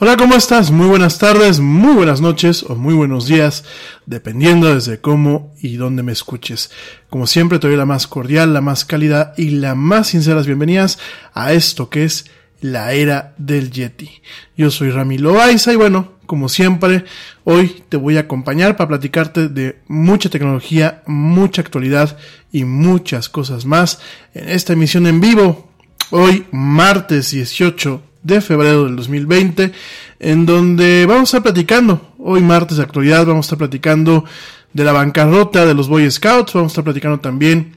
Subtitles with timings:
[0.00, 0.70] Hola, ¿cómo estás?
[0.70, 3.64] Muy buenas tardes, muy buenas noches o muy buenos días,
[4.06, 6.70] dependiendo desde cómo y dónde me escuches.
[7.10, 11.00] Como siempre, te doy la más cordial, la más cálida y la más sinceras bienvenidas
[11.34, 14.22] a esto que es la era del Yeti.
[14.56, 17.04] Yo soy Rami Loaiza y bueno, como siempre,
[17.42, 22.16] hoy te voy a acompañar para platicarte de mucha tecnología, mucha actualidad
[22.52, 23.98] y muchas cosas más
[24.32, 25.72] en esta emisión en vivo.
[26.12, 29.72] Hoy, martes 18 de febrero del 2020,
[30.20, 34.24] en donde vamos a estar platicando, hoy martes de actualidad, vamos a estar platicando
[34.72, 37.76] de la bancarrota de los Boy Scouts, vamos a estar platicando también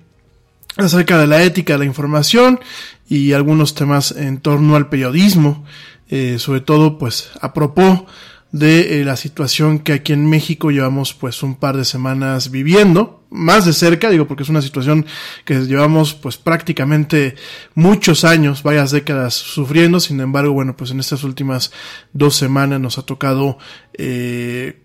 [0.77, 2.59] acerca de la ética de la información
[3.07, 5.65] y algunos temas en torno al periodismo,
[6.09, 8.07] eh, sobre todo pues a propósito
[8.51, 13.23] de eh, la situación que aquí en México llevamos pues un par de semanas viviendo,
[13.29, 15.05] más de cerca, digo, porque es una situación
[15.45, 17.35] que llevamos pues prácticamente
[17.75, 21.71] muchos años, varias décadas sufriendo, sin embargo, bueno, pues en estas últimas
[22.11, 23.57] dos semanas nos ha tocado
[23.93, 24.81] eh,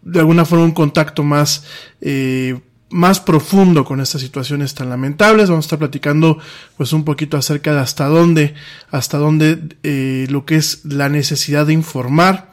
[0.00, 1.64] de alguna forma un contacto más
[2.00, 2.58] eh,
[2.92, 5.48] más profundo con estas situaciones tan lamentables.
[5.48, 6.38] Vamos a estar platicando
[6.76, 8.54] pues un poquito acerca de hasta dónde,
[8.90, 12.51] hasta dónde eh, lo que es la necesidad de informar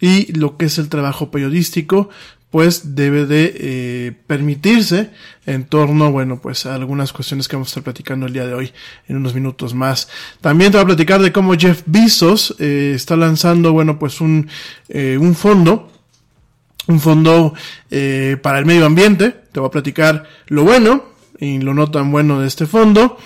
[0.00, 2.08] y lo que es el trabajo periodístico
[2.50, 5.10] pues debe de eh, permitirse
[5.46, 8.54] en torno, bueno, pues a algunas cuestiones que vamos a estar platicando el día de
[8.54, 8.72] hoy
[9.08, 10.08] en unos minutos más.
[10.40, 14.48] También te voy a platicar de cómo Jeff Bezos eh, está lanzando, bueno, pues un,
[14.88, 15.92] eh, un fondo,
[16.88, 17.54] un fondo
[18.42, 19.30] para el medio ambiente.
[19.52, 21.04] Te voy a platicar lo bueno
[21.38, 23.16] y lo no tan bueno de este fondo.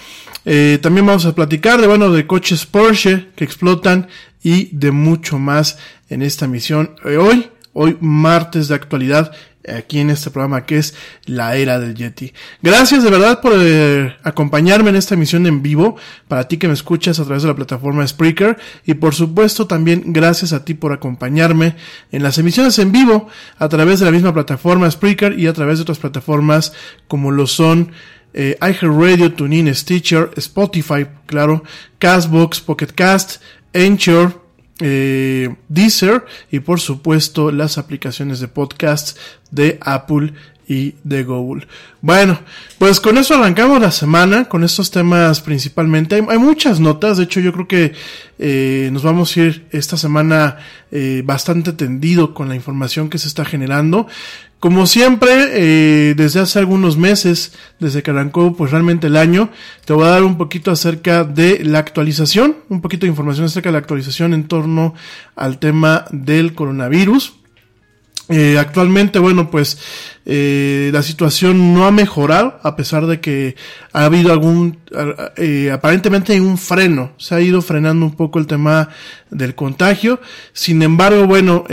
[0.44, 4.09] También vamos a platicar de, bueno, de coches Porsche que explotan
[4.44, 9.32] y de mucho más en esta misión hoy hoy martes de actualidad
[9.69, 10.94] aquí en este programa que es
[11.25, 12.32] la era del Yeti.
[12.62, 15.96] Gracias de verdad por eh, acompañarme en esta emisión en vivo,
[16.29, 20.12] para ti que me escuchas a través de la plataforma Spreaker y por supuesto también
[20.12, 21.76] gracias a ti por acompañarme
[22.12, 25.79] en las emisiones en vivo a través de la misma plataforma Spreaker y a través
[25.79, 26.73] de otras plataformas
[27.08, 27.93] como lo son
[28.37, 31.62] eh, iHeartRadio, TuneIn, Stitcher, Spotify, claro,
[31.99, 33.40] Castbox, Pocket Cast,
[33.75, 34.43] Anchor,
[34.81, 39.19] eh, Deezer y por supuesto las aplicaciones de podcast
[39.50, 40.32] de Apple
[40.67, 41.67] y de Google.
[42.00, 42.38] Bueno,
[42.79, 46.17] pues con eso arrancamos la semana, con estos temas principalmente.
[46.17, 47.93] Hay, hay muchas notas, de hecho yo creo que
[48.38, 50.59] eh, nos vamos a ir esta semana
[50.91, 54.06] eh, bastante tendido con la información que se está generando.
[54.64, 59.50] Como siempre, eh, desde hace algunos meses, desde que arrancó pues realmente el año,
[59.84, 63.69] te voy a dar un poquito acerca de la actualización, un poquito de información acerca
[63.69, 64.94] de la actualización en torno
[65.37, 67.34] al tema del coronavirus.
[68.31, 69.76] Eh, actualmente, bueno, pues
[70.25, 73.56] eh, la situación no ha mejorado a pesar de que
[73.93, 74.78] ha habido algún,
[75.70, 78.88] aparentemente hay un freno, se ha ido frenando un poco el tema
[79.28, 80.22] del contagio.
[80.55, 81.66] Sin embargo, bueno,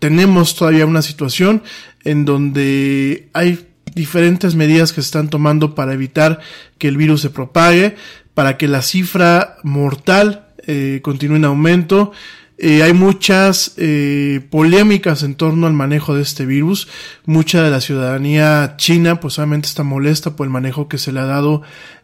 [0.00, 1.62] tenemos todavía una situación
[2.04, 6.40] en donde hay diferentes medidas que se están tomando para evitar
[6.78, 7.96] que el virus se propague,
[8.34, 12.12] para que la cifra mortal eh, continúe en aumento.
[12.62, 16.88] Eh, hay muchas eh, polémicas en torno al manejo de este virus.
[17.24, 21.20] Mucha de la ciudadanía china, pues obviamente está molesta por el manejo que se le
[21.20, 21.62] ha dado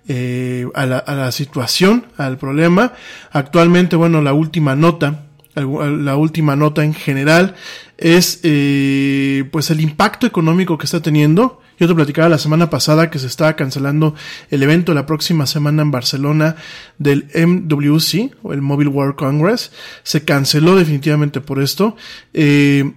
[0.09, 2.95] eh, a, la, a la situación, al problema.
[3.33, 5.26] Actualmente, bueno, la última nota
[5.57, 7.55] la última nota en general
[7.99, 11.61] es eh, pues el impacto económico que está teniendo.
[11.79, 14.15] Yo te platicaba la semana pasada que se estaba cancelando
[14.51, 16.57] el evento la próxima semana en Barcelona
[16.99, 19.73] del MWC o el Mobile World Congress.
[20.03, 21.97] Se canceló definitivamente por esto.
[22.33, 22.93] Eh,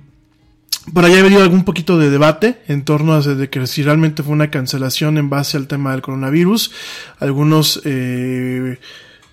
[0.94, 4.34] por allá ha habido algún poquito de debate en torno a que si realmente fue
[4.34, 6.72] una cancelación en base al tema del coronavirus.
[7.20, 8.80] Algunos eh,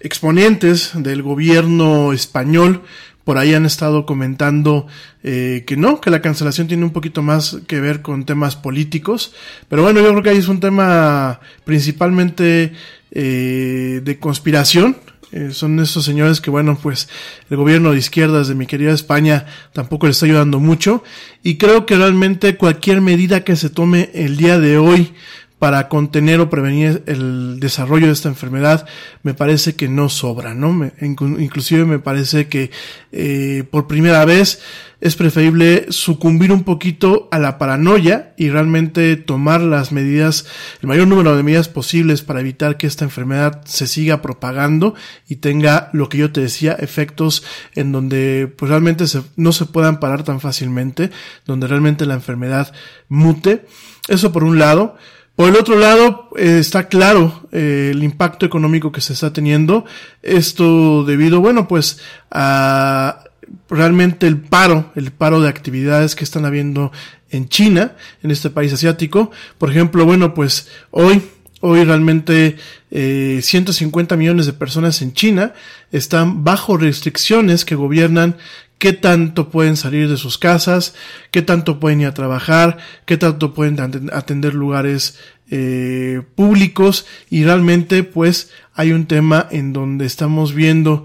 [0.00, 2.82] exponentes del gobierno español
[3.26, 4.86] por ahí han estado comentando
[5.24, 9.34] eh, que no, que la cancelación tiene un poquito más que ver con temas políticos.
[9.68, 12.72] Pero bueno, yo creo que ahí es un tema principalmente
[13.10, 14.96] eh, de conspiración.
[15.32, 17.08] Eh, son esos señores que, bueno, pues
[17.50, 21.02] el gobierno de izquierdas de mi querida España tampoco le está ayudando mucho.
[21.42, 25.14] Y creo que realmente cualquier medida que se tome el día de hoy
[25.58, 28.86] para contener o prevenir el desarrollo de esta enfermedad
[29.22, 30.72] me parece que no sobra, ¿no?
[30.72, 32.70] Me, inclusive me parece que
[33.12, 34.60] eh, por primera vez
[35.00, 40.46] es preferible sucumbir un poquito a la paranoia y realmente tomar las medidas,
[40.82, 44.94] el mayor número de medidas posibles para evitar que esta enfermedad se siga propagando
[45.28, 47.44] y tenga lo que yo te decía, efectos
[47.74, 51.10] en donde pues realmente se, no se puedan parar tan fácilmente,
[51.44, 52.72] donde realmente la enfermedad
[53.08, 53.66] mute.
[54.08, 54.96] Eso por un lado.
[55.36, 59.84] Por el otro lado, eh, está claro eh, el impacto económico que se está teniendo.
[60.22, 62.00] Esto debido, bueno, pues
[62.30, 63.22] a
[63.68, 66.90] realmente el paro, el paro de actividades que están habiendo
[67.30, 69.30] en China, en este país asiático.
[69.58, 71.22] Por ejemplo, bueno, pues hoy,
[71.60, 72.56] hoy realmente
[72.90, 75.52] eh, 150 millones de personas en China
[75.92, 78.36] están bajo restricciones que gobiernan
[78.78, 80.94] qué tanto pueden salir de sus casas,
[81.30, 83.78] qué tanto pueden ir a trabajar, qué tanto pueden
[84.12, 85.18] atender lugares
[85.50, 91.04] eh, públicos y realmente pues hay un tema en donde estamos viendo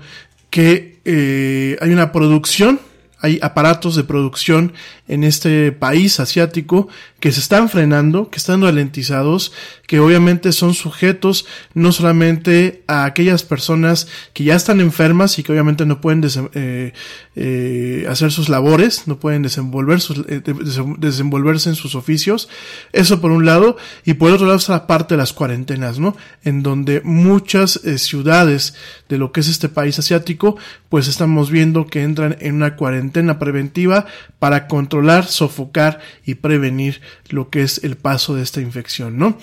[0.50, 2.80] que eh, hay una producción
[3.22, 4.74] hay aparatos de producción
[5.08, 6.88] en este país asiático
[7.20, 9.54] que se están frenando, que están ralentizados,
[9.86, 15.52] que obviamente son sujetos no solamente a aquellas personas que ya están enfermas y que
[15.52, 16.24] obviamente no pueden
[16.56, 16.94] eh,
[17.36, 20.42] eh, hacer sus labores, no pueden eh,
[20.98, 22.50] desenvolverse en sus oficios.
[22.92, 23.78] Eso por un lado.
[24.04, 26.16] Y por otro lado está la parte de las cuarentenas, ¿no?
[26.44, 28.74] En donde muchas ciudades
[29.10, 30.58] de lo que es este país asiático,
[30.90, 34.06] pues estamos viendo que entran en una cuarentena cuarentena preventiva
[34.40, 39.38] para controlar, sofocar y prevenir lo que es el paso de esta infección, ¿no?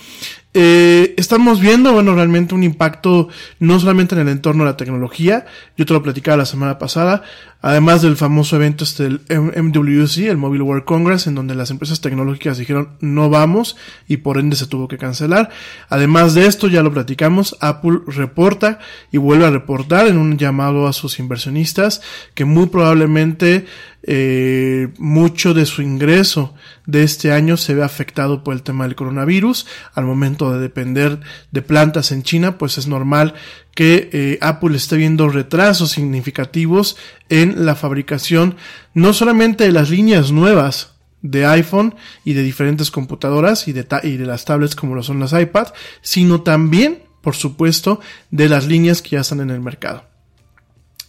[0.55, 3.29] Eh, estamos viendo, bueno, realmente un impacto
[3.61, 5.45] no solamente en el entorno de la tecnología,
[5.77, 7.23] yo te lo platicaba la semana pasada,
[7.61, 12.01] además del famoso evento este del MWC, el Mobile World Congress, en donde las empresas
[12.01, 15.51] tecnológicas dijeron no vamos y por ende se tuvo que cancelar.
[15.89, 18.79] Además de esto, ya lo platicamos, Apple reporta
[19.11, 22.03] y vuelve a reportar en un llamado a sus inversionistas
[22.35, 23.67] que muy probablemente
[24.05, 26.55] eh, mucho de su ingreso
[26.87, 29.67] de este año se ve afectado por el tema del coronavirus.
[29.93, 33.35] Al momento de depender de plantas en China, pues es normal
[33.79, 36.97] que eh, Apple esté viendo retrasos significativos
[37.29, 38.57] en la fabricación
[38.93, 41.95] no solamente de las líneas nuevas de iPhone
[42.25, 45.69] y de diferentes computadoras y de, y de las tablets como lo son las iPad,
[46.01, 48.01] sino también, por supuesto,
[48.33, 50.08] de las líneas que ya están en el mercado.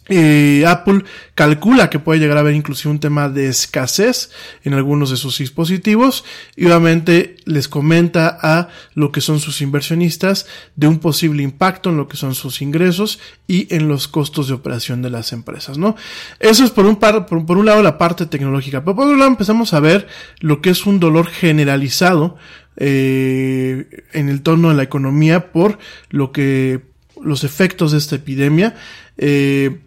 [0.08, 1.04] Eh, Apple
[1.36, 4.30] calcula que puede llegar a haber inclusive un tema de escasez
[4.64, 6.24] en algunos de sus dispositivos
[6.56, 11.96] y obviamente les comenta a lo que son sus inversionistas de un posible impacto en
[11.96, 15.94] lo que son sus ingresos y en los costos de operación de las empresas, ¿no?
[16.40, 19.30] Eso es por un, par, por, un lado la parte tecnológica, pero por otro lado
[19.30, 20.08] empezamos a ver
[20.40, 22.36] lo que es un dolor generalizado
[22.76, 25.78] eh, en el tono de la economía por
[26.08, 26.80] lo que
[27.22, 28.74] los efectos de esta epidemia
[29.18, 29.78] eh,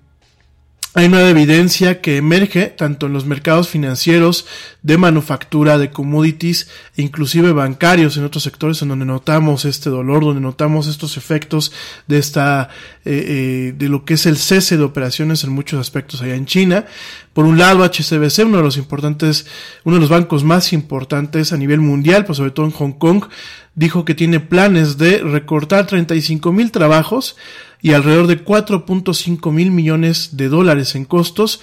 [0.95, 4.45] hay una evidencia que emerge tanto en los mercados financieros,
[4.83, 10.23] de manufactura, de commodities e inclusive bancarios en otros sectores en donde notamos este dolor,
[10.23, 11.71] donde notamos estos efectos
[12.07, 12.69] de esta,
[13.05, 16.45] eh, eh, de lo que es el cese de operaciones en muchos aspectos allá en
[16.45, 16.85] China.
[17.33, 19.47] Por un lado, HCBC, uno de los importantes,
[19.85, 23.25] uno de los bancos más importantes a nivel mundial, pues sobre todo en Hong Kong,
[23.73, 27.35] dijo que tiene planes de recortar 35 mil trabajos
[27.83, 31.59] y alrededor de 4.5 mil millones de dólares en costos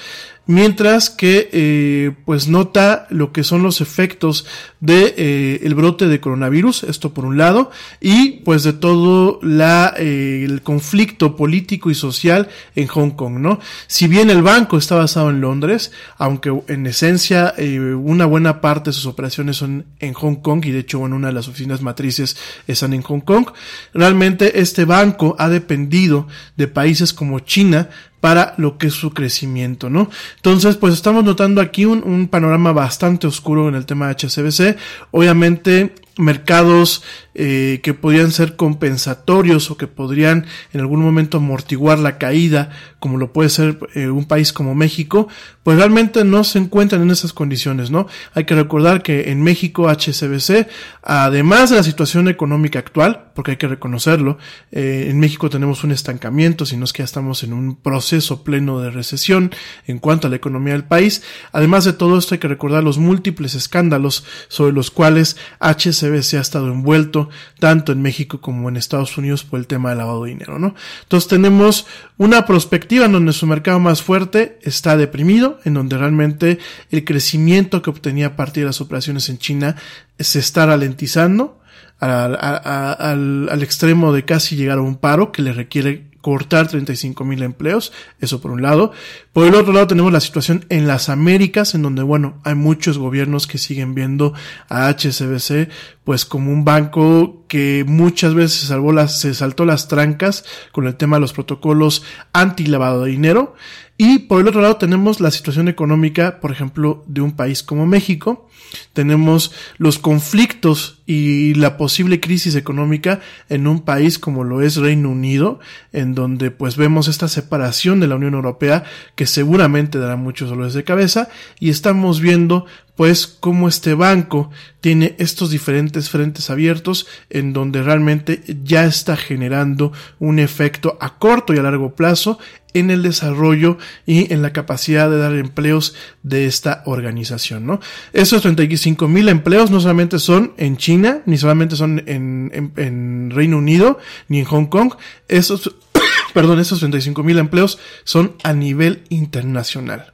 [0.50, 4.46] mientras que eh, pues nota lo que son los efectos
[4.80, 9.94] de eh, el brote de coronavirus esto por un lado y pues de todo la
[9.96, 14.96] eh, el conflicto político y social en Hong Kong no si bien el banco está
[14.96, 17.54] basado en Londres aunque en esencia
[18.02, 21.28] una buena parte de sus operaciones son en Hong Kong y de hecho en una
[21.28, 23.46] de las oficinas matrices están en Hong Kong
[23.94, 26.26] realmente este banco ha dependido
[26.56, 27.88] de países como China
[28.20, 30.10] para lo que es su crecimiento, ¿no?
[30.36, 34.76] Entonces, pues estamos notando aquí un, panorama bastante oscuro en el tema de HCBC.
[35.10, 37.02] Obviamente, mercados
[37.34, 43.18] eh, que podrían ser compensatorios o que podrían en algún momento amortiguar la caída, como
[43.18, 45.28] lo puede ser eh, un país como México,
[45.62, 48.06] pues realmente no se encuentran en esas condiciones, ¿no?
[48.34, 50.68] Hay que recordar que en México HCBC,
[51.02, 54.38] además de la situación económica actual, porque hay que reconocerlo,
[54.72, 58.80] eh, en México tenemos un estancamiento, sino es que ya estamos en un proceso pleno
[58.80, 59.52] de recesión
[59.86, 61.22] en cuanto a la economía del país.
[61.52, 66.40] Además de todo esto hay que recordar los múltiples escándalos sobre los cuales HCBC ha
[66.40, 67.19] estado envuelto
[67.58, 70.74] tanto en México como en Estados Unidos por el tema del lavado de dinero, ¿no?
[71.02, 71.86] Entonces tenemos
[72.16, 76.58] una perspectiva en donde su mercado más fuerte está deprimido, en donde realmente
[76.90, 79.76] el crecimiento que obtenía a partir de las operaciones en China
[80.18, 81.60] se está ralentizando
[82.00, 87.92] al, extremo de casi llegar a un paro que le requiere cortar 35 mil empleos,
[88.20, 88.92] eso por un lado.
[89.32, 92.98] Por el otro lado tenemos la situación en las Américas, en donde, bueno, hay muchos
[92.98, 94.34] gobiernos que siguen viendo
[94.68, 95.68] a HSBC
[96.04, 100.86] pues como un banco que muchas veces se salvó las, se saltó las trancas con
[100.86, 103.54] el tema de los protocolos anti lavado de dinero.
[104.02, 107.84] Y por el otro lado tenemos la situación económica, por ejemplo, de un país como
[107.84, 108.48] México,
[108.94, 115.10] tenemos los conflictos y la posible crisis económica en un país como lo es Reino
[115.10, 115.60] Unido,
[115.92, 118.84] en donde pues vemos esta separación de la Unión Europea
[119.16, 121.28] que seguramente dará muchos dolores de cabeza.
[121.58, 122.64] Y estamos viendo
[122.94, 129.92] pues cómo este banco tiene estos diferentes frentes abiertos en donde realmente ya está generando
[130.18, 132.38] un efecto a corto y a largo plazo
[132.74, 137.80] en el desarrollo y en la capacidad de dar empleos de esta organización, ¿no?
[138.12, 143.58] Esos 35 mil empleos no solamente son en China, ni solamente son en, en, Reino
[143.58, 143.98] Unido,
[144.28, 144.94] ni en Hong Kong,
[145.28, 145.74] esos,
[146.34, 150.12] perdón, esos 35 mil empleos son a nivel internacional.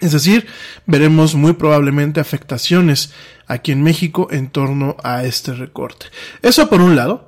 [0.00, 0.46] Es decir,
[0.84, 3.14] veremos muy probablemente afectaciones
[3.46, 6.06] aquí en México en torno a este recorte.
[6.42, 7.25] Eso por un lado.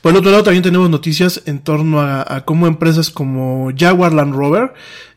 [0.00, 4.34] Por el otro lado también tenemos noticias en torno a, cómo empresas como Jaguar Land
[4.34, 4.72] Rover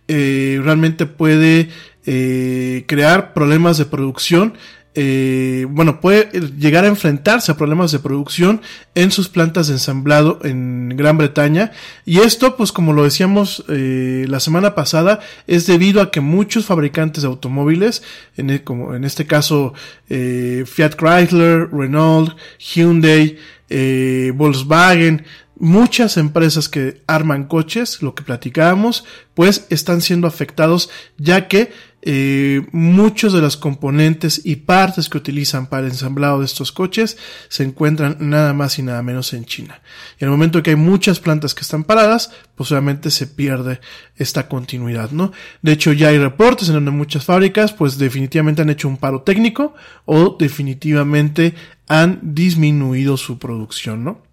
[0.07, 1.69] eh, realmente puede
[2.05, 4.53] eh, crear problemas de producción
[4.95, 8.61] eh, bueno, puede llegar a enfrentarse a problemas de producción
[8.93, 11.71] en sus plantas de ensamblado en Gran Bretaña.
[12.05, 17.23] Y esto, pues como lo decíamos la semana pasada, es debido a que muchos fabricantes
[17.23, 18.03] de automóviles,
[18.37, 19.73] e, como en este caso
[20.07, 23.39] Fiat Chrysler, Renault, Hyundai,
[23.75, 25.25] eh, Volkswagen,
[25.57, 29.03] muchas empresas que arman coches, lo que platicábamos,
[29.33, 31.71] pues están siendo afectados ya que
[32.05, 37.17] eh, muchos de los componentes y partes que utilizan para el ensamblado de estos coches
[37.47, 39.81] se encuentran nada más y nada menos en China.
[40.19, 43.79] Y en el momento que hay muchas plantas que están paradas, pues obviamente se pierde
[44.17, 45.31] esta continuidad, ¿no?
[45.61, 49.21] De hecho, ya hay reportes en donde muchas fábricas, pues definitivamente han hecho un paro
[49.21, 51.55] técnico o definitivamente
[51.87, 54.23] han disminuido su producción, ¿no?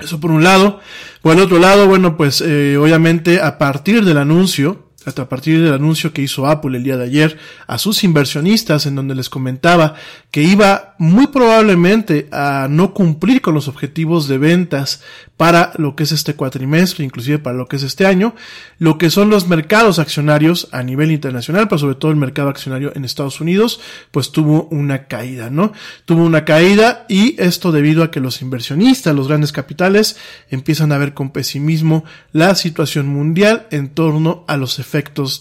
[0.00, 0.80] Eso por un lado.
[1.20, 5.62] Por el otro lado, bueno, pues eh, obviamente a partir del anuncio hasta a partir
[5.62, 9.28] del anuncio que hizo Apple el día de ayer a sus inversionistas en donde les
[9.28, 9.94] comentaba
[10.30, 15.02] que iba muy probablemente a no cumplir con los objetivos de ventas
[15.36, 18.34] para lo que es este cuatrimestre, inclusive para lo que es este año,
[18.78, 22.92] lo que son los mercados accionarios a nivel internacional, pero sobre todo el mercado accionario
[22.94, 23.80] en Estados Unidos,
[24.12, 25.72] pues tuvo una caída, ¿no?
[26.04, 30.16] Tuvo una caída y esto debido a que los inversionistas, los grandes capitales,
[30.50, 34.91] empiezan a ver con pesimismo la situación mundial en torno a los efectos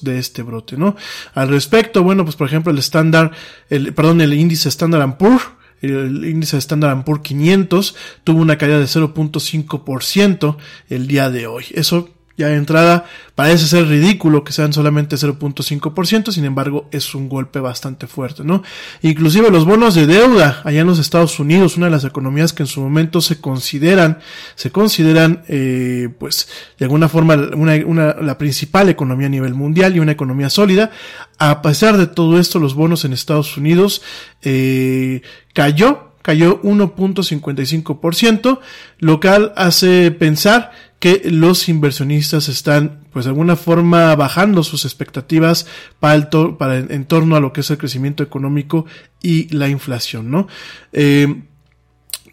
[0.03, 0.95] de este brote, ¿no?
[1.33, 3.31] Al respecto, bueno, pues por ejemplo el estándar,
[3.69, 5.49] el, perdón, el índice Standard Poor's
[5.81, 10.57] el índice Standard Poor's 500 tuvo una caída de 0.5%
[10.89, 11.65] el día de hoy.
[11.71, 12.09] Eso
[12.41, 13.05] ya de entrada
[13.35, 18.63] parece ser ridículo que sean solamente 0.5%, sin embargo es un golpe bastante fuerte, ¿no?
[19.01, 22.63] Inclusive los bonos de deuda allá en los Estados Unidos, una de las economías que
[22.63, 24.19] en su momento se consideran,
[24.55, 30.11] se consideran, eh, pues, de alguna forma la principal economía a nivel mundial y una
[30.11, 30.91] economía sólida,
[31.37, 34.01] a pesar de todo esto, los bonos en Estados Unidos
[34.41, 35.21] eh,
[35.53, 38.59] cayó cayó 1.55%,
[38.99, 40.71] lo cual hace pensar
[41.01, 45.65] que los inversionistas están, pues de alguna forma, bajando sus expectativas
[45.99, 46.27] para, el
[46.57, 48.85] para en torno a lo que es el crecimiento económico
[49.19, 50.47] y la inflación, ¿no?
[50.93, 51.41] Eh,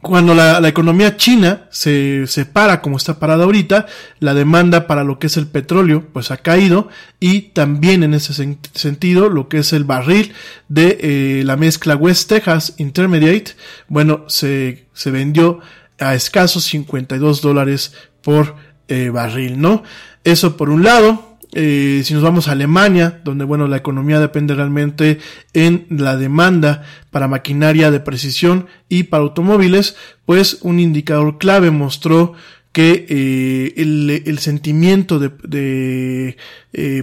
[0.03, 3.87] cuando la, la, economía china se separa como está parada ahorita,
[4.21, 8.35] la demanda para lo que es el petróleo pues ha caído y también en ese
[8.75, 10.35] sentido lo que es el barril
[10.69, 13.53] de eh, la mezcla West Texas Intermediate,
[13.89, 15.61] bueno, se, se vendió
[15.99, 18.57] a escasos 52 dólares por
[18.89, 19.83] eh, barril, ¿no?
[20.25, 21.27] Eso por un lado.
[21.53, 25.19] Eh, si nos vamos a Alemania, donde bueno, la economía depende realmente
[25.55, 32.35] en la demanda para maquinaria de precisión y para automóviles, pues un indicador clave mostró
[32.73, 36.37] que eh, el, sentimiento de,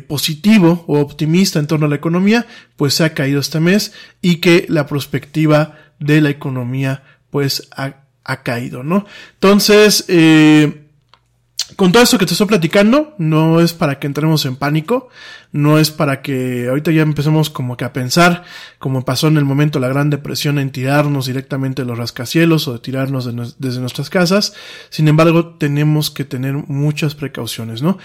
[0.07, 4.37] positivo o optimista en torno a la economía, pues se ha caído este mes y
[4.37, 9.05] que la perspectiva de la economía, pues ha, ha caído, ¿no?
[9.35, 10.81] Entonces, eh,
[11.75, 15.09] con todo esto que te estoy platicando, no es para que entremos en pánico,
[15.51, 18.43] no es para que ahorita ya empecemos como que a pensar,
[18.77, 22.73] como pasó en el momento la Gran Depresión, en tirarnos directamente de los rascacielos o
[22.73, 24.53] de tirarnos desde nuestras casas.
[24.89, 27.97] Sin embargo, tenemos que tener muchas precauciones, ¿no?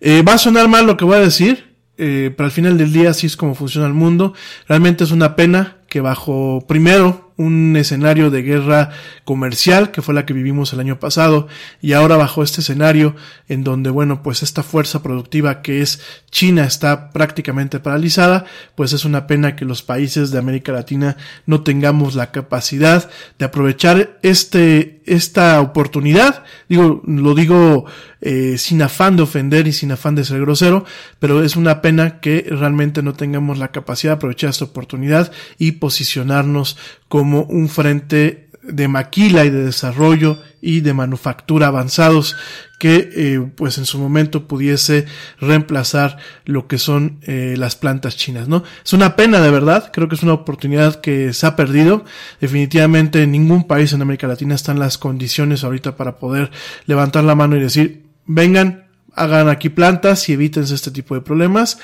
[0.00, 2.92] Eh, va a sonar mal lo que voy a decir, eh, pero al final del
[2.92, 4.34] día así es como funciona el mundo.
[4.66, 8.90] Realmente es una pena que bajo primero un escenario de guerra
[9.24, 11.48] comercial que fue la que vivimos el año pasado
[11.80, 13.16] y ahora bajo este escenario
[13.48, 18.44] en donde bueno pues esta fuerza productiva que es China está prácticamente paralizada
[18.76, 23.44] pues es una pena que los países de América Latina no tengamos la capacidad de
[23.44, 26.44] aprovechar este esta oportunidad.
[26.68, 27.84] Digo lo digo
[28.22, 30.86] eh, sin afán de ofender y sin afán de ser grosero
[31.18, 35.72] pero es una pena que realmente no tengamos la capacidad de aprovechar esta oportunidad y
[35.84, 42.36] posicionarnos como un frente de maquila y de desarrollo y de manufactura avanzados
[42.78, 45.04] que eh, pues en su momento pudiese
[45.38, 46.16] reemplazar
[46.46, 49.90] lo que son eh, las plantas chinas no es una pena de verdad.
[49.92, 52.06] Creo que es una oportunidad que se ha perdido.
[52.40, 56.50] Definitivamente en ningún país en América Latina están las condiciones ahorita para poder
[56.86, 61.78] levantar la mano y decir vengan hagan aquí plantas y evítense este tipo de problemas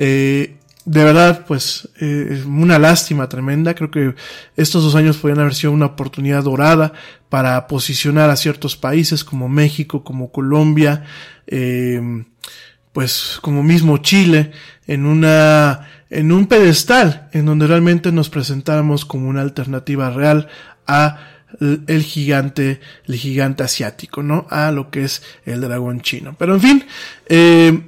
[0.00, 0.57] eh,
[0.88, 3.74] de verdad, pues, eh, una lástima tremenda.
[3.74, 4.14] Creo que
[4.56, 6.94] estos dos años podrían haber sido una oportunidad dorada
[7.28, 11.04] para posicionar a ciertos países como México, como Colombia,
[11.46, 12.24] eh,
[12.92, 14.52] pues como mismo Chile,
[14.86, 20.48] en una, en un pedestal en donde realmente nos presentáramos como una alternativa real
[20.86, 21.18] a
[21.60, 24.46] el gigante, el gigante asiático, ¿no?
[24.48, 26.34] A lo que es el dragón chino.
[26.38, 26.84] Pero en fin,
[27.26, 27.78] eh,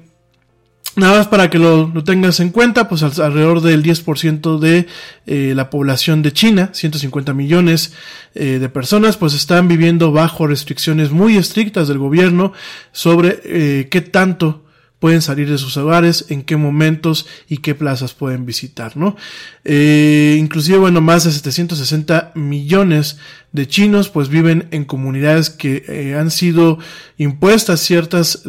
[0.96, 4.86] Nada más para que lo, tengas en cuenta, pues al- alrededor del 10% de
[5.26, 7.92] eh, la población de China, 150 millones
[8.34, 12.52] eh, de personas, pues están viviendo bajo restricciones muy estrictas del gobierno
[12.90, 14.64] sobre eh, qué tanto
[14.98, 19.16] pueden salir de sus hogares, en qué momentos y qué plazas pueden visitar, ¿no?
[19.64, 23.16] Inclusive, bueno, más de 760 millones
[23.52, 26.78] de chinos pues viven en comunidades que han sido
[27.16, 28.42] impuestas ciertas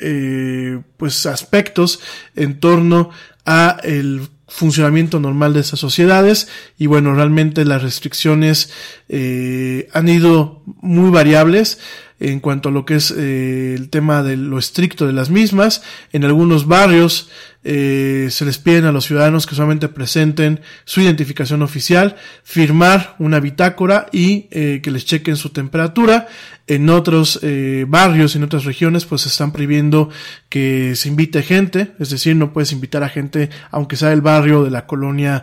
[0.00, 2.00] eh, pues aspectos
[2.34, 3.10] en torno
[3.44, 6.48] a el funcionamiento normal de esas sociedades.
[6.78, 8.72] Y bueno realmente las restricciones
[9.08, 11.78] eh, han ido muy variables
[12.18, 15.82] en cuanto a lo que es eh, el tema de lo estricto de las mismas
[16.12, 17.28] en algunos barrios
[17.68, 23.40] eh, se les piden a los ciudadanos que solamente presenten su identificación oficial, firmar una
[23.40, 26.28] bitácora y eh, que les chequen su temperatura.
[26.68, 30.10] En otros eh, barrios, en otras regiones, pues se están prohibiendo
[30.48, 34.62] que se invite gente, es decir, no puedes invitar a gente, aunque sea del barrio
[34.62, 35.42] de la colonia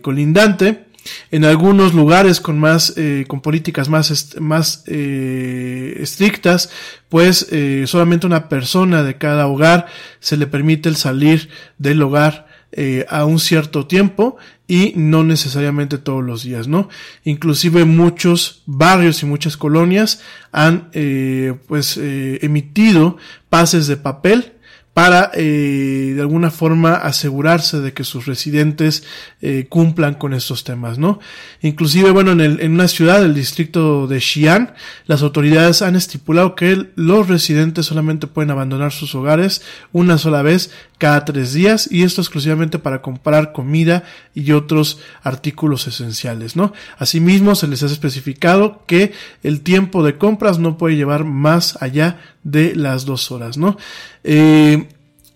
[0.00, 0.86] colindante.
[1.30, 6.70] En algunos lugares con más, eh, con políticas más, más eh, estrictas,
[7.08, 9.86] pues eh, solamente una persona de cada hogar
[10.20, 14.36] se le permite el salir del hogar eh, a un cierto tiempo
[14.66, 16.88] y no necesariamente todos los días, ¿no?
[17.22, 23.16] Inclusive muchos barrios y muchas colonias han eh, pues eh, emitido
[23.48, 24.53] pases de papel
[24.94, 29.02] para eh, de alguna forma asegurarse de que sus residentes
[29.42, 31.18] eh, cumplan con estos temas, ¿no?
[31.62, 34.72] Inclusive, bueno, en, el, en una ciudad del distrito de Xi'an,
[35.06, 40.70] las autoridades han estipulado que los residentes solamente pueden abandonar sus hogares una sola vez
[40.98, 46.72] cada tres días y esto exclusivamente para comprar comida y otros artículos esenciales, ¿no?
[46.98, 52.20] Asimismo, se les ha especificado que el tiempo de compras no puede llevar más allá
[52.44, 53.76] de las dos horas, ¿no?
[54.22, 54.86] Eh,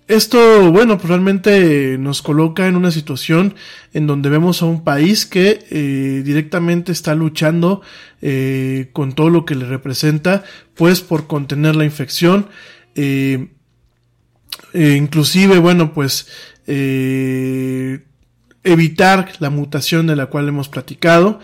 [0.09, 3.55] esto, bueno, pues realmente nos coloca en una situación
[3.93, 7.83] en donde vemos a un país que eh, directamente está luchando
[8.23, 10.45] eh, con todo lo que le representa,
[10.75, 12.49] pues por contener la infección.
[12.95, 13.49] Eh,
[14.73, 16.27] eh, inclusive, bueno, pues
[18.63, 21.41] evitar la mutación de la cual hemos platicado.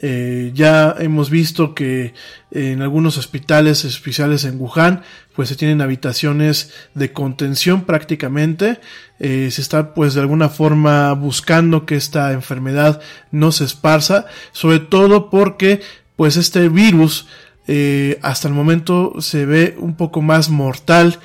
[0.00, 2.14] Eh, ya hemos visto que
[2.52, 5.02] en algunos hospitales especiales en Wuhan,
[5.34, 8.80] pues se tienen habitaciones de contención prácticamente.
[9.18, 13.00] Eh, se está pues de alguna forma buscando que esta enfermedad
[13.32, 15.80] no se esparza, sobre todo porque
[16.16, 17.26] pues este virus
[17.66, 21.18] eh, hasta el momento se ve un poco más mortal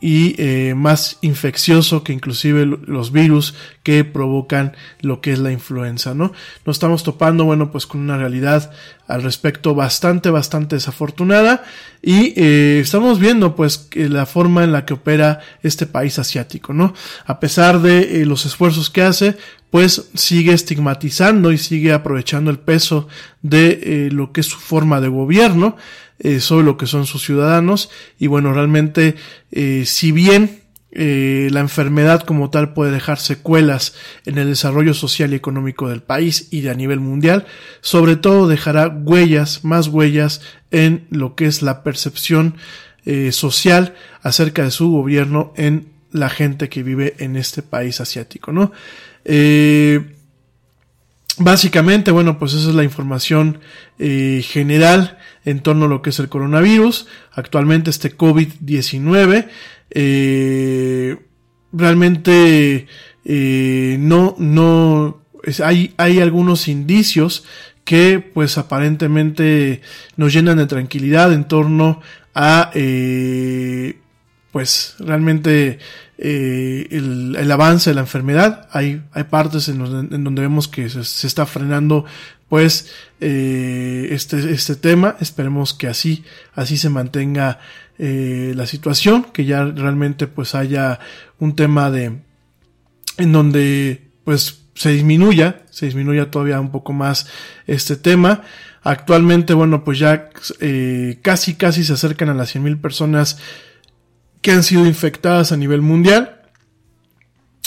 [0.00, 5.52] y eh, más infeccioso que inclusive lo- los virus que provocan lo que es la
[5.52, 6.32] influenza, ¿no?
[6.64, 8.70] Nos estamos topando, bueno, pues con una realidad
[9.08, 11.64] al respecto bastante, bastante desafortunada
[12.02, 16.94] y eh, estamos viendo pues la forma en la que opera este país asiático, ¿no?
[17.26, 19.36] A pesar de eh, los esfuerzos que hace,
[19.70, 23.06] pues sigue estigmatizando y sigue aprovechando el peso
[23.42, 25.76] de eh, lo que es su forma de gobierno
[26.20, 29.16] eh, sobre lo que son sus ciudadanos y bueno realmente
[29.50, 30.60] eh, si bien
[30.92, 33.94] eh, la enfermedad como tal puede dejar secuelas
[34.26, 37.46] en el desarrollo social y económico del país y de a nivel mundial,
[37.80, 42.56] sobre todo dejará huellas, más huellas en lo que es la percepción
[43.30, 48.72] social acerca de su gobierno en la gente que vive en este país asiático, ¿no?
[49.24, 50.16] Eh,
[51.38, 53.60] Básicamente, bueno, pues esa es la información
[53.98, 57.06] eh, general en torno a lo que es el coronavirus.
[57.32, 59.48] Actualmente este COVID-19
[59.90, 61.16] eh,
[61.72, 62.86] realmente
[63.24, 67.44] eh, no, no, es- hay, hay algunos indicios
[67.84, 69.80] que pues aparentemente
[70.16, 72.00] nos llenan de tranquilidad en torno
[72.34, 73.98] a eh,
[74.52, 75.78] pues realmente
[76.18, 78.68] eh, el, el avance de la enfermedad.
[78.72, 82.04] Hay, hay partes en donde, en donde vemos que se, está frenando
[82.48, 85.16] pues eh, este, este tema.
[85.20, 87.60] Esperemos que así, así se mantenga
[87.98, 90.98] eh, la situación, que ya realmente pues haya
[91.38, 92.18] un tema de
[93.18, 97.28] en donde pues se disminuya, se disminuya todavía un poco más
[97.66, 98.42] este tema.
[98.82, 103.38] Actualmente, bueno, pues ya eh, casi casi se acercan a las 100.000 personas
[104.40, 106.42] que han sido infectadas a nivel mundial.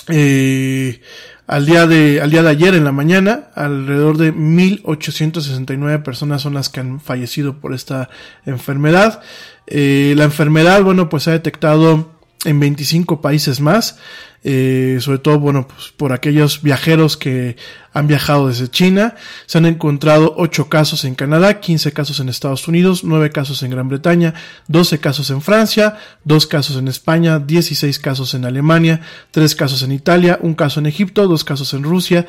[0.10, 1.02] Eh,
[1.46, 6.54] al día de al día de ayer en la mañana, alrededor de 1869 personas son
[6.54, 8.10] las que han fallecido por esta
[8.46, 9.22] enfermedad.
[9.68, 12.12] Eh, la enfermedad, bueno, pues se ha detectado
[12.46, 13.98] en 25 países más,
[14.44, 17.56] eh, sobre todo, bueno, pues por aquellos viajeros que
[17.94, 19.16] han viajado desde China.
[19.46, 23.72] Se han encontrado 8 casos en Canadá, 15 casos en Estados Unidos, 9 casos en
[23.72, 24.34] Gran Bretaña,
[24.68, 29.02] 12 casos en Francia, 2 casos en España, 16 casos en Alemania,
[29.32, 32.26] 3 casos en Italia, 1 caso en Egipto, 2 casos en Rusia.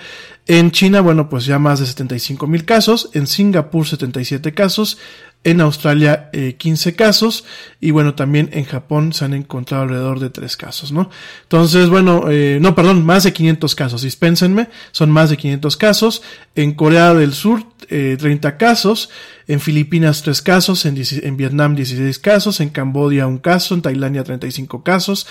[0.47, 4.99] En China, bueno, pues ya más de 75 mil casos, en Singapur 77 casos,
[5.45, 7.45] en Australia eh, 15 casos
[7.81, 11.11] y bueno, también en Japón se han encontrado alrededor de 3 casos, ¿no?
[11.43, 16.23] Entonces, bueno, eh, no, perdón, más de 500 casos, dispénsenme, son más de 500 casos.
[16.55, 19.11] En Corea del Sur, eh, 30 casos.
[19.47, 20.87] En Filipinas, 3 casos.
[20.87, 22.61] En, Vietnam, 16 casos.
[22.61, 23.75] En Cambodia, 1 caso.
[23.75, 25.27] En Tailandia, 35 casos.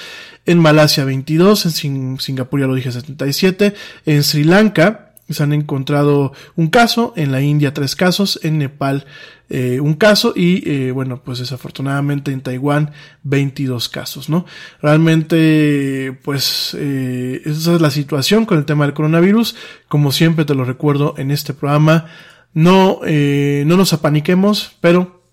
[0.45, 1.65] En Malasia, 22.
[1.65, 3.73] En Sing Singapur, ya lo dije, 77.
[4.05, 9.05] En Sri Lanka, se han encontrado un caso, en la India tres casos, en Nepal
[9.49, 12.91] eh, un caso y eh, bueno, pues desafortunadamente en Taiwán
[13.23, 14.45] 22 casos, ¿no?
[14.81, 19.55] Realmente, pues eh, esa es la situación con el tema del coronavirus.
[19.87, 22.07] Como siempre te lo recuerdo en este programa,
[22.53, 25.23] no, eh, no nos apaniquemos, pero,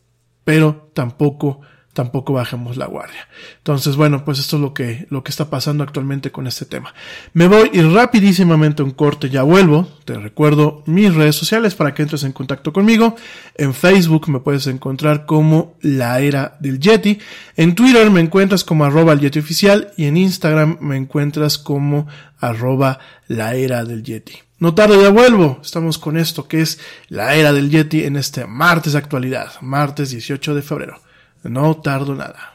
[0.44, 1.60] pero tampoco
[1.92, 3.28] tampoco bajemos la guardia.
[3.58, 6.94] Entonces, bueno, pues esto es lo que, lo que está pasando actualmente con este tema.
[7.32, 9.88] Me voy y rapidísimamente un corte, ya vuelvo.
[10.04, 13.16] Te recuerdo mis redes sociales para que entres en contacto conmigo.
[13.56, 17.18] En Facebook me puedes encontrar como la era del Yeti.
[17.56, 22.06] En Twitter me encuentras como arroba el Yeti oficial y en Instagram me encuentras como
[22.38, 24.34] arroba la era del Yeti.
[24.60, 25.58] No tarde, ya vuelvo.
[25.62, 30.10] Estamos con esto que es la era del Yeti en este martes de actualidad, martes
[30.10, 31.00] 18 de febrero.
[31.42, 32.54] No tardo nada.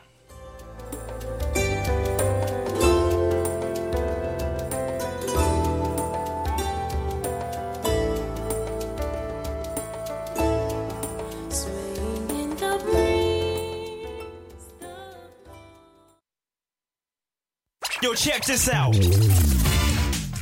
[18.01, 18.95] Yo, check this out.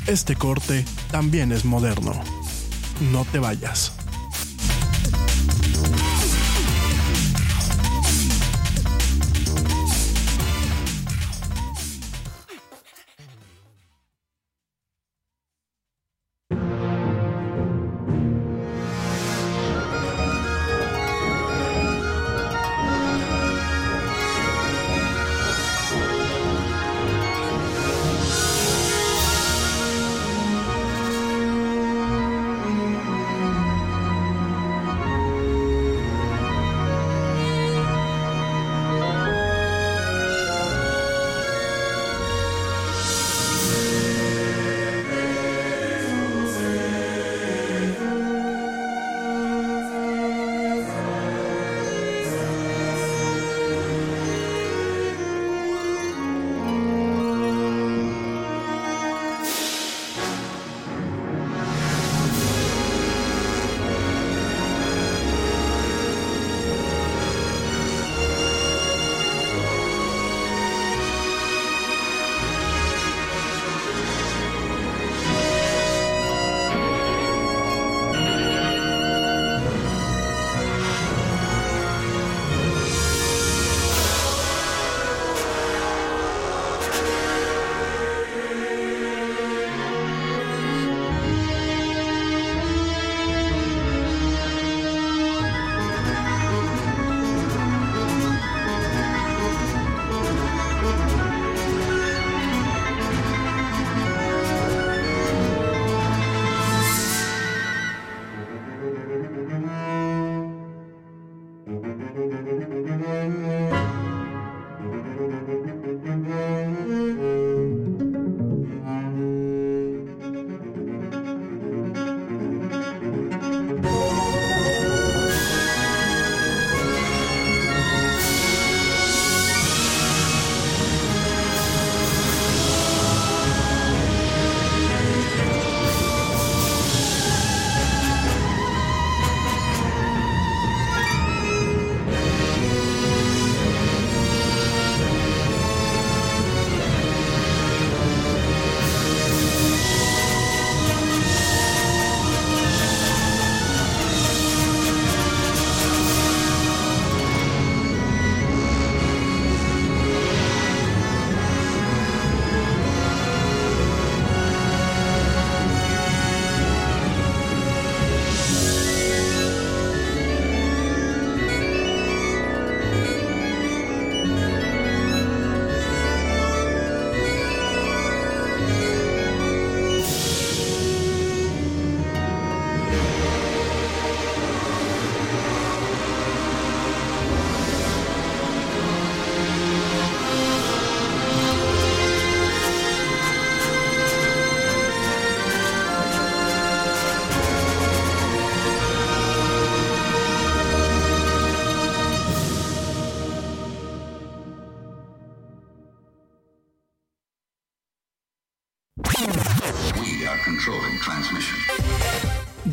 [0.05, 2.11] Este corte también es moderno.
[3.11, 4.02] No te vayas.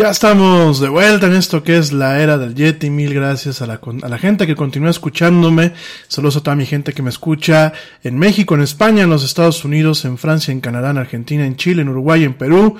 [0.00, 2.88] Ya estamos de vuelta en esto que es la era del Yeti.
[2.88, 5.74] Mil gracias a la, gente que continúa escuchándome.
[6.08, 9.62] Saludos a toda mi gente que me escucha en México, en España, en los Estados
[9.62, 12.78] Unidos, en Francia, en Canadá, en Argentina, en Chile, en Uruguay, en Perú,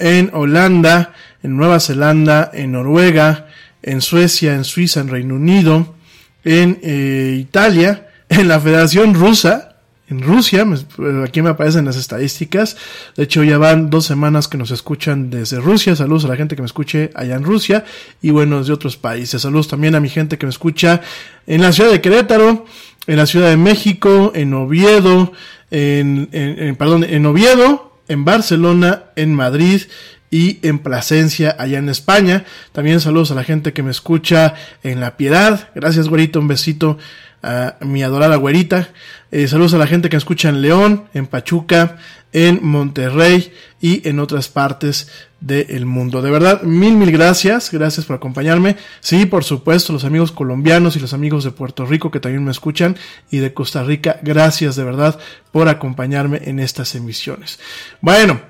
[0.00, 3.46] en Holanda, en Nueva Zelanda, en Noruega,
[3.80, 5.94] en Suecia, en Suiza, en Reino Unido,
[6.42, 9.75] en eh, Italia, en la Federación Rusa,
[10.08, 10.78] en Rusia, me-
[11.24, 12.76] aquí me aparecen las estadísticas.
[13.16, 15.96] De hecho, ya van dos semanas que nos escuchan desde Rusia.
[15.96, 17.84] Saludos a la gente que me escuche allá en Rusia
[18.22, 19.42] y bueno, de otros países.
[19.42, 21.00] Saludos también a mi gente que me escucha
[21.46, 22.64] en la ciudad de Querétaro,
[23.08, 25.32] en la ciudad de México, en Oviedo,
[25.70, 29.82] en, en- en- perdón, en Oviedo, en Barcelona, en Madrid
[30.30, 32.44] y en Plasencia, allá en España.
[32.72, 35.68] También saludos a la gente que me escucha en La Piedad.
[35.74, 36.38] Gracias, güerito.
[36.40, 36.98] Un besito
[37.42, 38.88] a mi adorada güerita.
[39.30, 41.98] Eh, saludos a la gente que escucha en León, en Pachuca,
[42.32, 45.08] en Monterrey y en otras partes
[45.40, 46.22] del mundo.
[46.22, 47.70] De verdad, mil, mil gracias.
[47.70, 48.76] Gracias por acompañarme.
[49.00, 52.50] Sí, por supuesto, los amigos colombianos y los amigos de Puerto Rico que también me
[52.50, 52.96] escuchan
[53.30, 54.18] y de Costa Rica.
[54.22, 55.18] Gracias de verdad
[55.52, 57.58] por acompañarme en estas emisiones.
[58.00, 58.40] Bueno.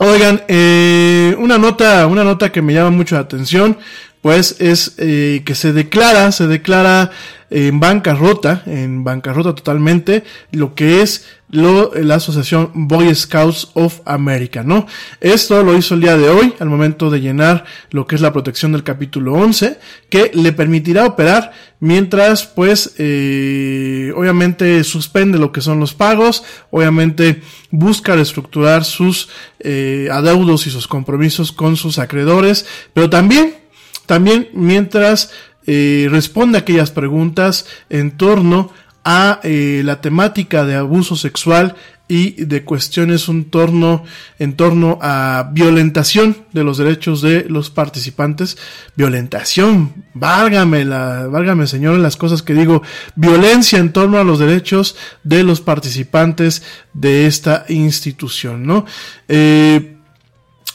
[0.00, 3.78] Oigan, eh, una nota, una nota que me llama mucho la atención,
[4.24, 7.10] pues es eh, que se declara, se declara
[7.50, 14.62] en bancarrota, en bancarrota totalmente, lo que es lo, la asociación Boy Scouts of America,
[14.62, 14.86] ¿no?
[15.20, 18.32] Esto lo hizo el día de hoy, al momento de llenar lo que es la
[18.32, 25.60] protección del capítulo 11, que le permitirá operar mientras, pues, eh, obviamente suspende lo que
[25.60, 29.28] son los pagos, obviamente busca reestructurar sus
[29.60, 32.64] eh, adeudos y sus compromisos con sus acreedores,
[32.94, 33.63] pero también,
[34.06, 35.30] también mientras
[35.66, 38.70] eh, responde aquellas preguntas en torno
[39.04, 41.74] a eh, la temática de abuso sexual
[42.06, 44.04] y de cuestiones en torno,
[44.38, 48.58] en torno a violentación de los derechos de los participantes.
[48.94, 52.82] Violentación, válgame, la, válgame señor, las cosas que digo,
[53.14, 58.84] violencia en torno a los derechos de los participantes de esta institución, ¿no?
[59.28, 59.93] Eh,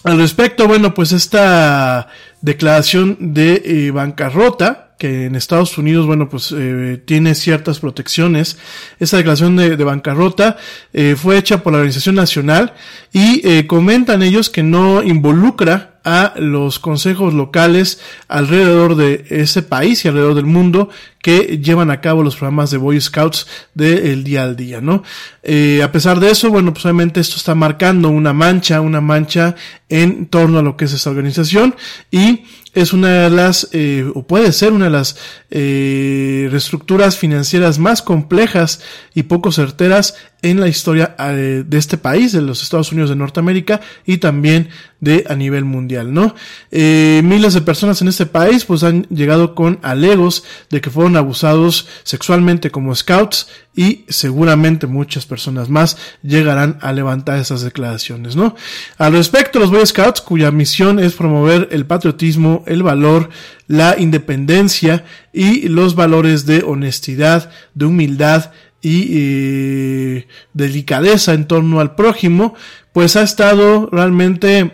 [0.04, 2.08] al respecto, bueno, pues esta
[2.42, 8.58] declaración de eh, bancarrota, que en Estados Unidos, bueno, pues eh, tiene ciertas protecciones.
[9.00, 10.58] Esta declaración de, de bancarrota
[10.92, 12.74] eh, fue hecha por la Organización Nacional
[13.14, 20.04] y eh, comentan ellos que no involucra a los consejos locales alrededor de ese país
[20.04, 20.90] y alrededor del mundo
[21.22, 25.04] que llevan a cabo los programas de Boy Scouts del día al día, ¿no?
[25.44, 29.56] Eh, a pesar de eso, bueno, pues obviamente esto está marcando una mancha, una mancha
[29.90, 31.76] en torno a lo que es esta organización
[32.10, 35.18] y es una de las, eh, o puede ser una de las
[35.50, 38.82] eh, reestructuras financieras más complejas
[39.14, 43.16] y poco certeras en la historia eh, de este país, de los Estados Unidos de
[43.16, 44.70] Norteamérica y también
[45.02, 46.36] de a nivel mundial, ¿no?
[46.72, 51.16] Eh, miles de personas en este país pues han llegado con alegos de que fueron
[51.16, 58.56] abusados sexualmente como scouts y seguramente muchas personas más llegarán a levantar esas declaraciones, ¿no?
[58.98, 63.30] Al respecto, los Boy Scouts, cuya misión es promover el patriotismo, el valor,
[63.68, 68.52] la independencia y los valores de honestidad, de humildad
[68.82, 72.56] y eh, delicadeza en torno al prójimo,
[72.94, 74.72] pues ha estado realmente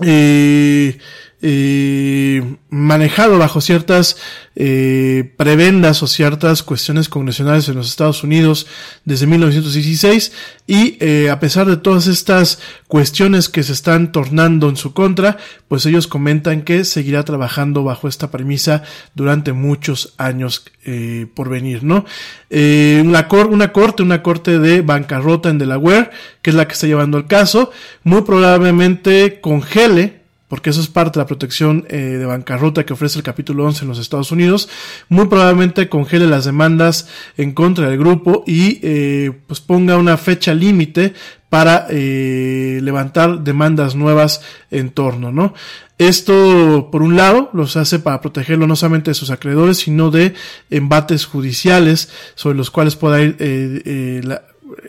[0.00, 0.98] eh,
[1.40, 4.16] eh, manejado bajo ciertas
[4.56, 8.66] eh, prebendas o ciertas cuestiones congresionales en los Estados Unidos
[9.04, 10.32] desde 1916
[10.66, 15.38] y eh, a pesar de todas estas cuestiones que se están tornando en su contra,
[15.66, 18.82] pues ellos comentan que seguirá trabajando bajo esta premisa
[19.14, 22.04] durante muchos años eh, por venir, ¿no?
[22.50, 26.10] Eh, una, cor una corte, una corte de bancarrota en Delaware,
[26.42, 27.70] que es la que está llevando el caso,
[28.04, 30.17] muy probablemente congele
[30.48, 33.84] porque eso es parte de la protección eh, de bancarrota que ofrece el capítulo 11
[33.84, 34.68] en los Estados Unidos,
[35.08, 40.54] muy probablemente congele las demandas en contra del grupo y eh, pues ponga una fecha
[40.54, 41.14] límite
[41.48, 45.54] para eh, levantar demandas nuevas en torno, ¿no?
[45.96, 50.34] Esto, por un lado, los hace para protegerlo no solamente de sus acreedores, sino de
[50.70, 54.20] embates judiciales sobre los cuales pueda ir eh,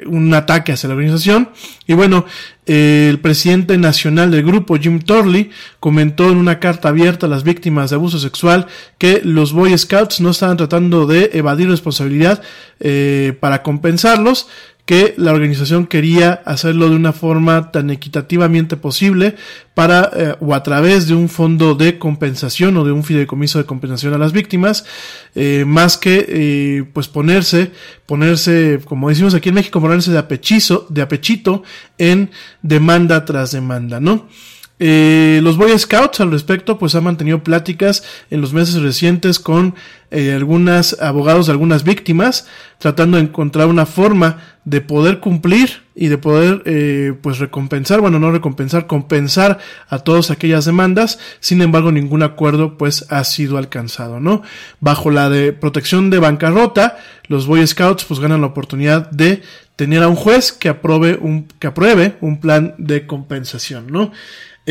[0.05, 1.49] un ataque hacia la organización.
[1.87, 2.25] Y bueno,
[2.69, 5.49] el presidente nacional del grupo, Jim Torley,
[5.79, 8.67] comentó en una carta abierta a las víctimas de abuso sexual
[8.99, 12.43] que los Boy Scouts no estaban tratando de evadir responsabilidad
[12.79, 14.49] eh, para compensarlos,
[14.89, 19.35] que la organización quería hacerlo de una forma tan equitativamente posible
[19.75, 23.65] para eh, o a través de un fondo de compensación o de un fideicomiso de
[23.65, 24.85] compensación a las víctimas
[25.35, 27.71] eh, más que eh, pues ponerse
[28.07, 31.61] ponerse como decimos aquí en México ponerse de apechizo de apechito
[31.99, 32.31] en
[32.63, 34.27] demanda tras demanda no
[34.81, 39.75] eh, los Boy Scouts al respecto pues han mantenido pláticas en los meses recientes con
[40.09, 46.07] eh, algunas abogados de algunas víctimas tratando de encontrar una forma de poder cumplir y
[46.07, 49.59] de poder eh, pues recompensar bueno no recompensar compensar
[49.89, 51.19] a todas aquellas demandas.
[51.41, 54.43] Sin embargo ningún acuerdo pues ha sido alcanzado no
[54.79, 59.41] bajo la de protección de bancarrota los Boy Scouts pues ganan la oportunidad de
[59.75, 64.13] tener a un juez que apruebe un que apruebe un plan de compensación no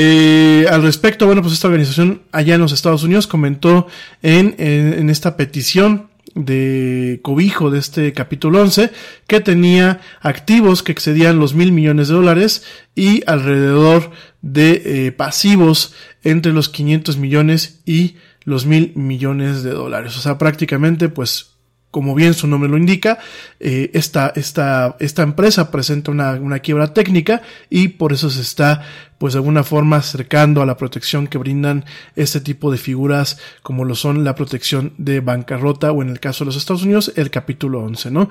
[0.01, 3.89] eh, al respecto, bueno, pues esta organización allá en los Estados Unidos comentó
[4.23, 8.93] en, en, en, esta petición de cobijo de este capítulo 11
[9.27, 12.63] que tenía activos que excedían los mil millones de dólares
[12.95, 20.17] y alrededor de eh, pasivos entre los 500 millones y los mil millones de dólares.
[20.17, 21.58] O sea, prácticamente pues
[21.91, 23.19] como bien su nombre lo indica,
[23.61, 28.83] eh, esta, esta, esta empresa presenta una, una, quiebra técnica y por eso se está,
[29.17, 31.85] pues de alguna forma, acercando a la protección que brindan
[32.15, 36.45] este tipo de figuras como lo son la protección de bancarrota o en el caso
[36.45, 38.29] de los Estados Unidos, el capítulo 11, ¿no?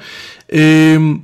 [0.48, 1.20] Eh,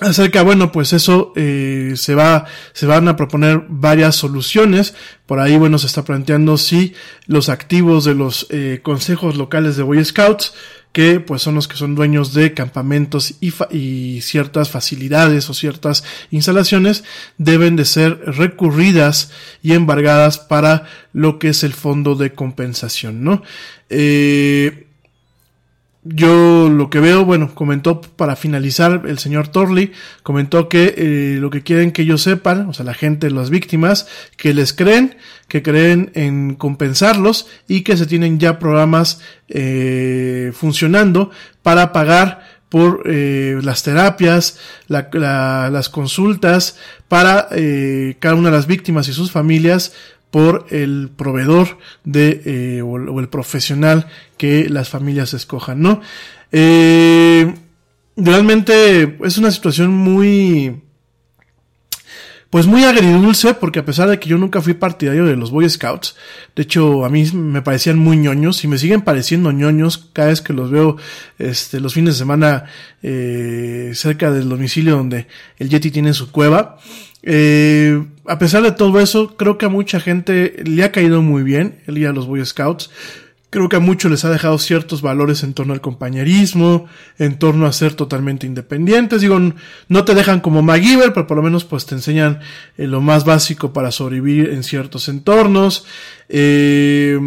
[0.00, 4.94] acerca bueno pues eso eh, se va se van a proponer varias soluciones
[5.26, 6.94] por ahí bueno se está planteando si
[7.26, 10.54] los activos de los eh, consejos locales de Boy Scouts
[10.92, 17.02] que pues son los que son dueños de campamentos y, ciertas facilidades o ciertas instalaciones
[17.38, 19.30] deben de ser recurridas
[19.62, 23.42] y embargadas para lo que es el fondo de compensación, ¿no?
[23.88, 24.86] Eh,
[26.04, 29.92] yo lo que veo, bueno, comentó para finalizar el señor Torley,
[30.24, 34.08] comentó que eh, lo que quieren que ellos sepan, o sea, la gente, las víctimas,
[34.36, 41.30] que les creen, que creen en compensarlos y que se tienen ya programas eh, funcionando
[41.62, 48.56] para pagar por eh, las terapias, la, la, las consultas para eh, cada una de
[48.56, 49.92] las víctimas y sus familias
[50.32, 54.08] por el proveedor de eh, o, el profesional
[54.38, 56.00] que las familias escojan, ¿no?
[56.50, 57.54] Eh,
[58.16, 60.80] realmente es una situación muy
[62.48, 65.68] pues muy agridulce, porque a pesar de que yo nunca fui partidario de los Boy
[65.68, 66.16] Scouts,
[66.54, 70.42] de hecho a mí me parecían muy ñoños y me siguen pareciendo ñoños cada vez
[70.42, 70.96] que los veo
[71.38, 72.64] este, los fines de semana
[73.02, 75.28] eh, cerca del domicilio donde
[75.58, 76.78] el Yeti tiene su cueva.
[77.22, 81.42] Eh, a pesar de todo eso, creo que a mucha gente le ha caído muy
[81.42, 82.90] bien el día de los Boy Scouts.
[83.50, 86.86] Creo que a muchos les ha dejado ciertos valores en torno al compañerismo,
[87.18, 89.20] en torno a ser totalmente independientes.
[89.20, 89.38] Digo,
[89.88, 92.40] no te dejan como MacGyver, pero por lo menos pues te enseñan
[92.78, 95.84] eh, lo más básico para sobrevivir en ciertos entornos.
[96.34, 97.18] Eh,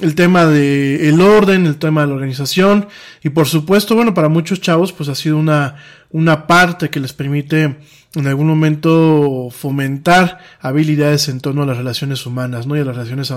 [0.00, 2.88] el tema de el orden, el tema de la organización
[3.22, 5.76] y por supuesto, bueno, para muchos chavos pues ha sido una
[6.10, 7.76] una parte que les permite
[8.14, 12.74] en algún momento fomentar habilidades en torno a las relaciones humanas, ¿no?
[12.74, 13.32] Y a las relaciones,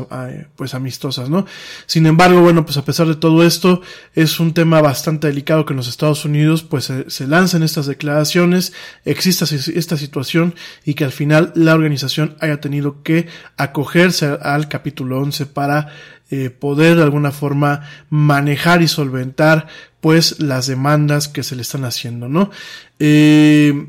[0.55, 1.45] pues, amistosas, ¿no?
[1.87, 3.81] Sin embargo, bueno, pues a pesar de todo esto,
[4.15, 7.25] es un tema bastante delicado que en los Estados Unidos, pues, se, se
[7.65, 8.71] estas declaraciones,
[9.03, 10.55] exista esta situación
[10.85, 15.89] y que al final la organización haya tenido que acogerse al capítulo 11 para
[16.33, 19.67] eh, poder de alguna forma manejar y solventar
[19.99, 22.51] pues las demandas que se le están haciendo, ¿no?
[22.99, 23.87] Eh,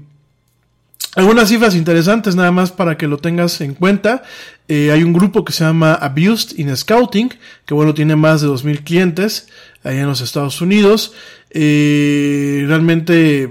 [1.14, 4.24] algunas cifras interesantes nada más para que lo tengas en cuenta.
[4.66, 7.32] Eh, hay un grupo que se llama Abused in Scouting,
[7.64, 9.46] que bueno, tiene más de 2.000 clientes
[9.84, 11.12] allá en los Estados Unidos.
[11.54, 13.50] Realmente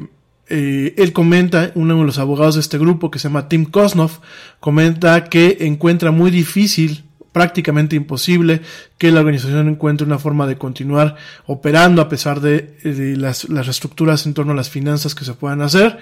[0.49, 4.19] él comenta, uno de los abogados de este grupo que se llama Tim Kosnoff,
[4.59, 8.61] comenta que encuentra muy difícil prácticamente imposible
[8.97, 11.15] que la organización encuentre una forma de continuar
[11.45, 12.75] operando a pesar de,
[13.17, 15.99] las, las, reestructuras en torno a las finanzas que se puedan hacer.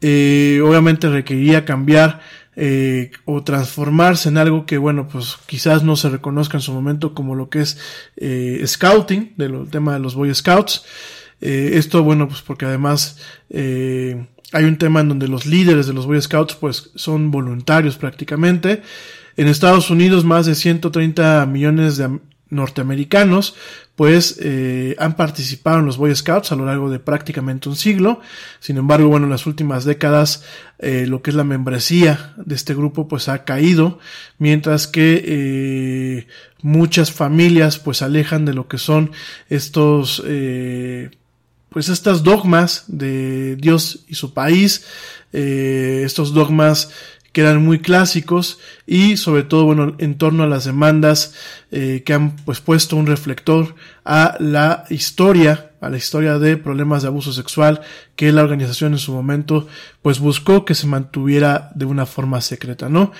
[0.00, 2.20] Eh, obviamente requeriría cambiar
[2.56, 7.14] eh, o transformarse en algo que, bueno, pues quizás no se reconozca en su momento
[7.14, 7.78] como lo que es
[8.16, 10.84] eh, scouting, del tema de los Boy Scouts.
[11.40, 13.18] Eh, esto, bueno, pues porque además
[13.50, 17.96] eh, hay un tema en donde los líderes de los Boy Scouts, pues son voluntarios
[17.96, 18.82] prácticamente.
[19.36, 22.20] En Estados Unidos, más de 130 millones de
[22.50, 23.56] norteamericanos,
[23.96, 28.20] pues eh, han participado en los Boy Scouts a lo largo de prácticamente un siglo.
[28.60, 30.44] Sin embargo, bueno, en las últimas décadas
[30.78, 33.98] eh, lo que es la membresía de este grupo pues ha caído,
[34.38, 36.26] mientras que eh,
[36.62, 39.12] muchas familias pues alejan de lo que son
[39.48, 41.10] estos eh,
[41.74, 44.86] pues estas dogmas de Dios y su país,
[45.32, 46.90] eh, estos dogmas
[47.34, 51.34] que eran muy clásicos y sobre todo bueno en torno a las demandas
[51.72, 53.74] eh, que han pues puesto un reflector
[54.04, 57.82] a la historia a la historia de problemas de abuso sexual
[58.14, 59.66] que la organización en su momento
[60.00, 63.10] pues buscó que se mantuviera de una forma secreta no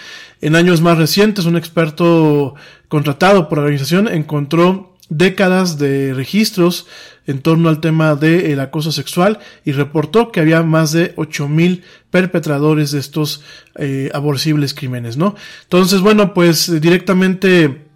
[0.41, 2.55] en años más recientes un experto
[2.87, 6.87] contratado por la organización encontró décadas de registros
[7.27, 12.91] en torno al tema del acoso sexual y reportó que había más de 8000 perpetradores
[12.91, 13.43] de estos
[13.77, 15.35] eh, aborcibles crímenes, ¿no?
[15.63, 17.87] Entonces, bueno, pues directamente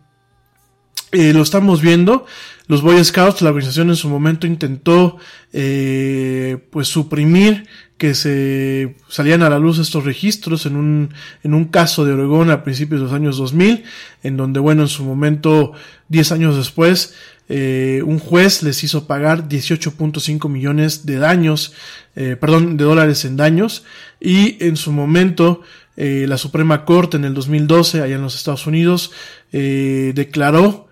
[1.13, 2.27] eh, lo estamos viendo.
[2.67, 5.17] Los Boy Scouts, la organización en su momento intentó
[5.55, 7.67] eh, pues suprimir
[7.97, 12.51] que se salían a la luz estos registros en un, en un caso de Oregón
[12.51, 13.85] a principios de los años 2000,
[14.23, 15.73] en donde, bueno, en su momento,
[16.09, 17.15] 10 años después,
[17.49, 21.73] eh, un juez les hizo pagar 18.5 millones de daños,
[22.15, 23.85] eh, perdón, de dólares en daños,
[24.21, 25.63] y en su momento,
[25.97, 29.13] eh, la Suprema Corte en el 2012, allá en los Estados Unidos,
[29.51, 30.89] declaró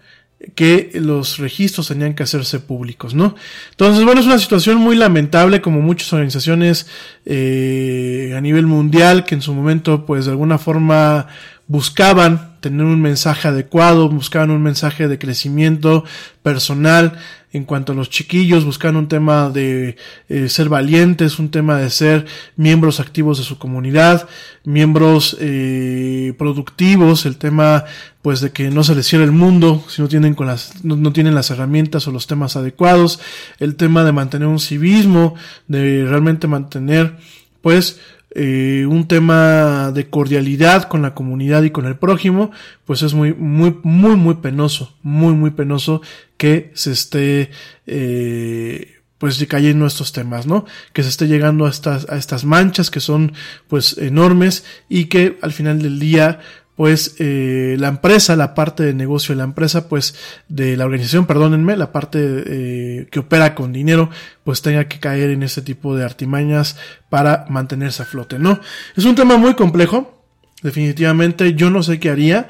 [0.54, 3.34] que los registros tenían que hacerse públicos, ¿no?
[3.72, 6.86] Entonces, bueno, es una situación muy lamentable como muchas organizaciones
[7.26, 11.26] a nivel mundial que en su momento, pues de alguna forma
[11.66, 16.04] buscaban tener un mensaje adecuado, buscaban un mensaje de crecimiento
[16.42, 17.18] personal
[17.52, 19.96] en cuanto a los chiquillos, buscaban un tema de
[20.28, 24.28] eh, ser valientes, un tema de ser miembros activos de su comunidad,
[24.64, 27.84] miembros eh, productivos, el tema
[28.20, 30.96] pues de que no se les cierre el mundo si no tienen con las no,
[30.96, 33.20] no tienen las herramientas o los temas adecuados,
[33.58, 35.34] el tema de mantener un civismo,
[35.68, 37.16] de realmente mantener
[37.62, 38.00] pues
[38.38, 42.50] eh, un tema de cordialidad con la comunidad y con el prójimo,
[42.84, 46.02] pues es muy, muy, muy, muy penoso, muy, muy penoso
[46.36, 47.50] que se esté,
[47.86, 50.66] eh, pues cayendo estos temas, ¿no?
[50.92, 53.32] Que se esté llegando a estas, a estas manchas que son,
[53.68, 56.40] pues, enormes y que al final del día,
[56.76, 60.14] pues eh, la empresa, la parte de negocio de la empresa, pues
[60.48, 64.10] de la organización, perdónenme, la parte eh, que opera con dinero,
[64.44, 66.76] pues tenga que caer en ese tipo de artimañas
[67.08, 68.60] para mantenerse a flote, ¿no?
[68.94, 70.22] Es un tema muy complejo,
[70.62, 72.48] definitivamente, yo no sé qué haría.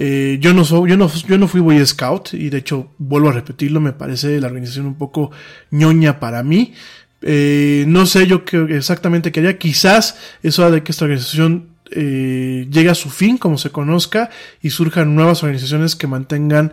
[0.00, 3.30] Eh, yo no soy, yo no, yo no fui Boy Scout y de hecho vuelvo
[3.30, 5.32] a repetirlo, me parece la organización un poco
[5.70, 6.74] ñoña para mí.
[7.20, 9.58] Eh, no sé yo qué exactamente qué haría.
[9.58, 14.30] Quizás eso de que esta organización eh, a su fin, como se conozca,
[14.62, 16.72] y surjan nuevas organizaciones que mantengan,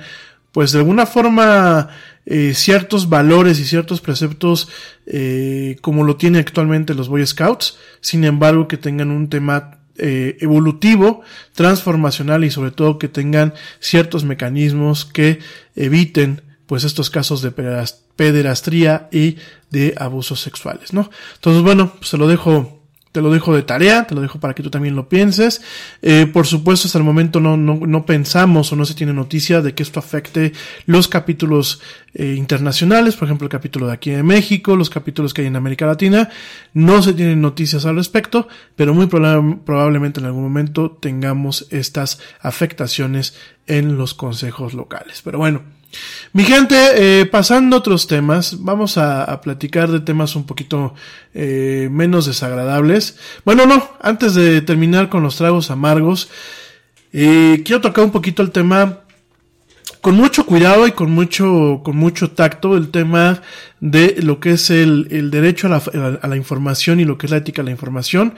[0.52, 1.90] pues de alguna forma,
[2.28, 4.68] eh, ciertos valores y ciertos preceptos
[5.06, 10.38] eh, como lo tiene actualmente los Boy Scouts, sin embargo que tengan un tema eh,
[10.42, 11.22] evolutivo,
[11.54, 15.40] transformacional y sobre todo que tengan ciertos mecanismos que
[15.76, 17.52] eviten pues estos casos de
[18.16, 19.38] pederastría y
[19.70, 21.12] de abusos sexuales, ¿no?
[21.36, 22.75] Entonces, bueno, se lo dejo
[23.16, 25.62] te lo dejo de tarea, te lo dejo para que tú también lo pienses.
[26.02, 29.62] Eh, por supuesto, hasta el momento no, no, no, pensamos o no se tiene noticia
[29.62, 30.52] de que esto afecte
[30.86, 31.80] los capítulos
[32.14, 35.56] eh, internacionales, por ejemplo, el capítulo de aquí de México, los capítulos que hay en
[35.56, 36.30] América Latina.
[36.74, 43.34] No se tienen noticias al respecto, pero muy probablemente en algún momento tengamos estas afectaciones
[43.66, 45.22] en los consejos locales.
[45.24, 45.62] Pero bueno,
[46.34, 46.76] mi gente,
[47.22, 50.94] eh, pasando a otros temas, vamos a, platicar de temas un poquito
[51.34, 53.18] eh, menos desagradables.
[53.46, 56.30] Bueno, no, antes de terminar con los tragos amargos,
[57.14, 59.00] eh, quiero tocar un poquito el tema
[60.02, 63.42] con mucho cuidado y con mucho, con mucho tacto, el tema
[63.86, 67.28] de lo que es el, el derecho a la, a la, información y lo que
[67.28, 68.34] es la ética de la información.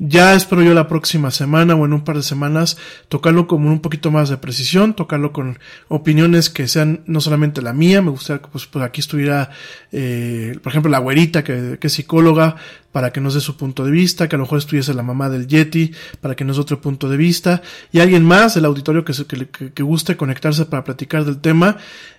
[0.00, 2.76] Ya espero yo la próxima semana o en un par de semanas
[3.08, 7.72] tocarlo con un poquito más de precisión, tocarlo con opiniones que sean no solamente la
[7.72, 9.50] mía, me gustaría que pues, pues aquí estuviera,
[9.92, 12.56] eh, por ejemplo, la güerita que, que, es psicóloga
[12.90, 15.30] para que nos dé su punto de vista, que a lo mejor estuviese la mamá
[15.30, 19.04] del Yeti para que nos dé otro punto de vista y alguien más del auditorio
[19.04, 21.76] que, que, que guste conectarse para platicar del tema.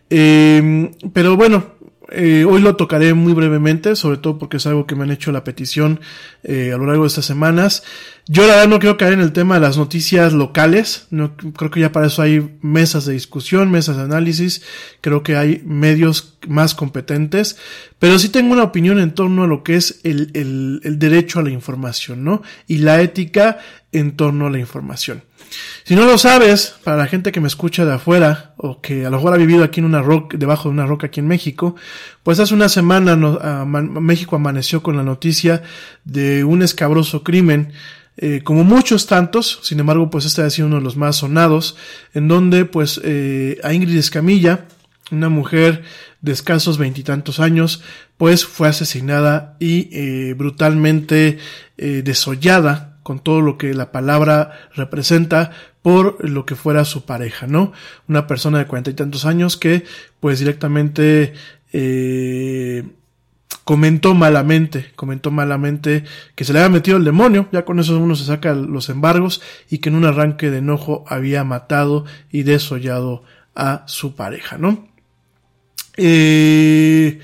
[0.09, 1.75] Eh, pero bueno,
[2.11, 5.31] eh, hoy lo tocaré muy brevemente, sobre todo porque es algo que me han hecho
[5.31, 5.99] la petición
[6.43, 7.83] eh, a lo largo de estas semanas.
[8.27, 11.71] Yo la verdad no quiero caer en el tema de las noticias locales, no, creo
[11.71, 14.63] que ya para eso hay mesas de discusión, mesas de análisis,
[15.01, 17.57] creo que hay medios más competentes,
[17.97, 21.39] pero sí tengo una opinión en torno a lo que es el, el, el derecho
[21.39, 22.41] a la información, ¿no?
[22.67, 23.59] Y la ética
[23.91, 25.23] en torno a la información.
[25.89, 29.09] Si no lo sabes, para la gente que me escucha de afuera, o que a
[29.09, 31.75] lo mejor ha vivido aquí en una roca, debajo de una roca aquí en México,
[32.21, 33.15] pues hace una semana
[33.65, 35.63] México amaneció con la noticia
[36.05, 37.73] de un escabroso crimen,
[38.17, 41.75] eh, como muchos tantos, sin embargo, pues este ha sido uno de los más sonados,
[42.13, 44.65] en donde pues eh, a Ingrid Escamilla,
[45.09, 45.83] una mujer
[46.21, 47.81] de escasos veintitantos años,
[48.17, 51.39] pues fue asesinada y eh, brutalmente
[51.77, 57.71] desollada con todo lo que la palabra representa por lo que fuera su pareja, ¿no?
[58.07, 59.85] Una persona de cuarenta y tantos años que
[60.19, 61.33] pues directamente
[61.71, 62.83] eh,
[63.63, 66.03] comentó malamente, comentó malamente
[66.35, 69.41] que se le había metido el demonio, ya con eso uno se saca los embargos
[69.69, 73.23] y que en un arranque de enojo había matado y desollado
[73.55, 74.87] a su pareja, ¿no?
[75.97, 77.19] Eh,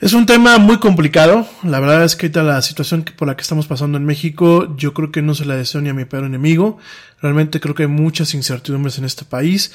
[0.00, 1.46] es un tema muy complicado.
[1.62, 5.12] La verdad es que la situación por la que estamos pasando en México, yo creo
[5.12, 6.78] que no se la deseo ni a mi peor enemigo.
[7.20, 9.74] Realmente creo que hay muchas incertidumbres en este país.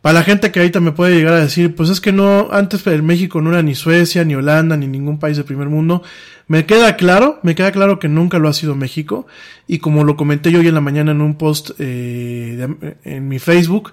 [0.00, 2.86] Para la gente que ahorita me puede llegar a decir, pues es que no, antes
[2.86, 6.02] el México no era ni Suecia, ni Holanda, ni ningún país del primer mundo.
[6.46, 9.26] Me queda claro, me queda claro que nunca lo ha sido México.
[9.66, 12.68] Y como lo comenté yo hoy en la mañana en un post eh,
[13.02, 13.92] en mi Facebook,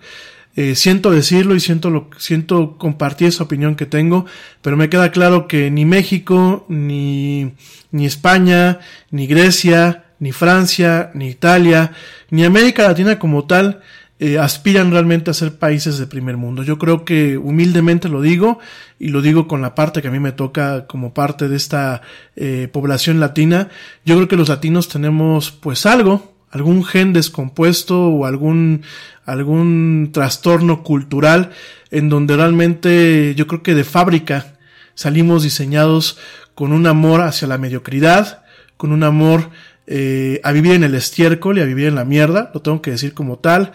[0.55, 4.25] eh, siento decirlo y siento lo, siento compartir esa opinión que tengo,
[4.61, 7.53] pero me queda claro que ni México, ni,
[7.91, 8.79] ni España,
[9.11, 11.93] ni Grecia, ni Francia, ni Italia,
[12.29, 13.81] ni América Latina como tal,
[14.23, 16.61] eh, aspiran realmente a ser países de primer mundo.
[16.61, 18.59] Yo creo que humildemente lo digo
[18.99, 22.03] y lo digo con la parte que a mí me toca como parte de esta
[22.35, 23.69] eh, población latina.
[24.05, 28.83] Yo creo que los latinos tenemos pues algo, algún gen descompuesto o algún,
[29.25, 31.51] algún trastorno cultural
[31.89, 34.57] en donde realmente yo creo que de fábrica
[34.93, 36.17] salimos diseñados
[36.53, 38.43] con un amor hacia la mediocridad,
[38.77, 39.49] con un amor
[39.87, 42.91] eh, a vivir en el estiércol y a vivir en la mierda, lo tengo que
[42.91, 43.71] decir como tal,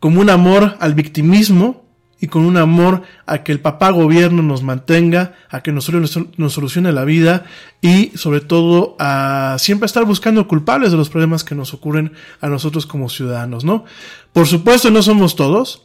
[0.00, 1.85] como un amor al victimismo,
[2.20, 6.92] y con un amor a que el papá gobierno nos mantenga, a que nos, solucione
[6.92, 7.44] la vida
[7.82, 12.48] y sobre todo a siempre estar buscando culpables de los problemas que nos ocurren a
[12.48, 13.84] nosotros como ciudadanos, ¿no?
[14.32, 15.82] Por supuesto no somos todos,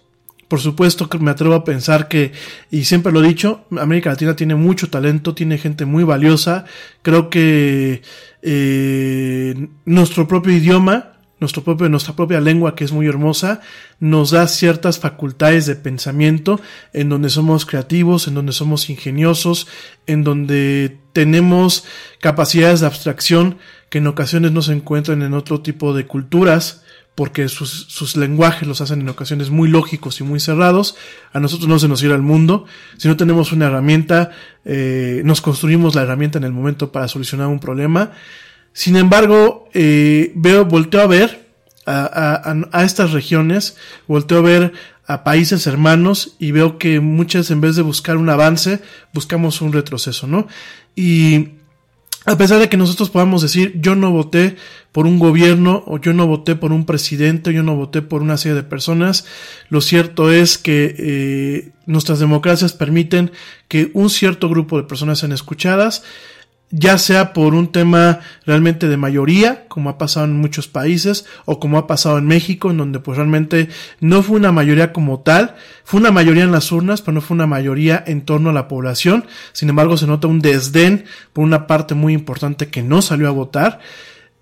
[0.48, 2.34] por supuesto que me atrevo a pensar que,
[2.70, 6.66] y siempre lo he dicho, América Latina tiene mucho talento, tiene gente muy valiosa,
[7.02, 8.02] creo que
[8.42, 13.62] eh, nuestro propio idioma, nuestro propio, nuestra propia lengua, que es muy hermosa,
[14.00, 16.62] nos da ciertas facultades de pensamiento
[16.94, 19.68] en donde somos creativos, en donde somos ingeniosos,
[20.06, 21.84] en donde tenemos
[22.22, 23.58] capacidades de abstracción
[23.90, 26.84] que en ocasiones no se encuentran en otro tipo de culturas,
[27.16, 30.96] porque sus, sus lenguajes los hacen en ocasiones muy lógicos y muy cerrados.
[31.34, 32.66] A nosotros no se nos irá el mundo.
[32.98, 34.32] Si no tenemos una herramienta,
[34.64, 38.12] eh, nos construimos la herramienta en el momento para solucionar un problema
[38.74, 41.48] Sin embargo, eh, veo, volteo a ver
[41.86, 43.76] a, a, a, estas regiones,
[44.08, 44.74] volteo a ver
[45.06, 48.80] a países hermanos y veo que muchas en vez de buscar un avance,
[49.14, 50.48] buscamos un retroceso, ¿no?
[50.96, 51.50] Y
[52.26, 54.56] a pesar de que nosotros podamos decir yo no voté
[54.92, 58.22] por un gobierno o yo no voté por un presidente o yo no voté por
[58.22, 59.26] una serie de personas,
[59.70, 63.32] lo cierto es que eh, nuestras democracias permiten
[63.68, 66.04] que un cierto grupo de personas sean escuchadas
[66.72, 71.60] ya sea por un tema realmente de mayoría, como ha pasado en muchos países, o
[71.60, 73.70] como ha pasado en México, en donde pues realmente
[74.00, 77.36] no fue una mayoría como tal, fue una mayoría en las urnas, pero no fue
[77.36, 81.68] una mayoría en torno a la población, sin embargo se nota un desdén por una
[81.68, 83.80] parte muy importante que no salió a votar,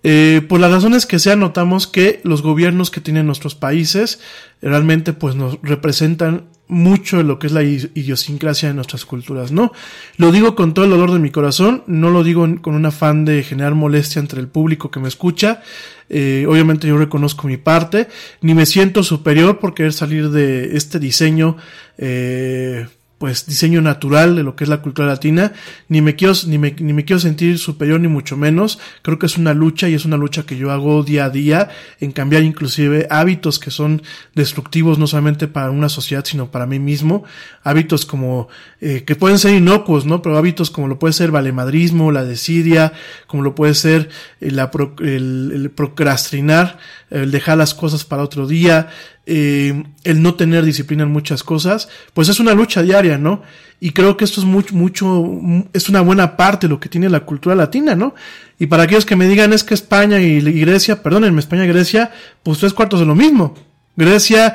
[0.02, 4.20] eh, por las razones que sea, notamos que los gobiernos que tienen nuestros países
[4.62, 9.72] realmente pues nos representan mucho de lo que es la idiosincrasia de nuestras culturas, ¿no?
[10.16, 13.24] Lo digo con todo el dolor de mi corazón, no lo digo con un afán
[13.24, 15.62] de generar molestia entre el público que me escucha,
[16.08, 18.08] eh, obviamente yo reconozco mi parte,
[18.40, 21.56] ni me siento superior por querer salir de este diseño,
[21.98, 22.86] eh,
[23.20, 25.52] pues diseño natural de lo que es la cultura latina,
[25.88, 29.26] ni me quiero, ni me, ni me quiero sentir superior ni mucho menos, creo que
[29.26, 31.68] es una lucha y es una lucha que yo hago día a día
[32.00, 34.00] en cambiar inclusive hábitos que son
[34.34, 37.24] destructivos no solamente para una sociedad sino para mí mismo,
[37.62, 38.48] hábitos como
[38.80, 40.22] eh, que pueden ser inocuos, ¿no?
[40.22, 42.94] Pero hábitos como lo puede ser valemadrismo, la desidia,
[43.26, 44.08] como lo puede ser
[44.40, 46.78] el, el, el procrastinar,
[47.10, 48.88] el dejar las cosas para otro día,
[49.26, 53.42] eh, el no tener disciplina en muchas cosas, pues es una lucha diaria, ¿no?
[53.78, 55.24] Y creo que esto es mucho, mucho,
[55.72, 58.14] es una buena parte lo que tiene la cultura latina, ¿no?
[58.58, 62.12] Y para aquellos que me digan es que España y Grecia, perdónenme, España y Grecia,
[62.42, 63.54] pues tres cuartos de lo mismo.
[63.96, 64.54] Grecia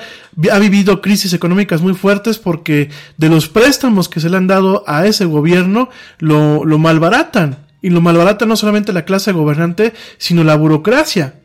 [0.52, 4.84] ha vivido crisis económicas muy fuertes porque de los préstamos que se le han dado
[4.88, 5.90] a ese gobierno
[6.20, 7.66] lo, lo malbaratan.
[7.82, 11.36] Y lo malbarata no solamente la clase gobernante, sino la burocracia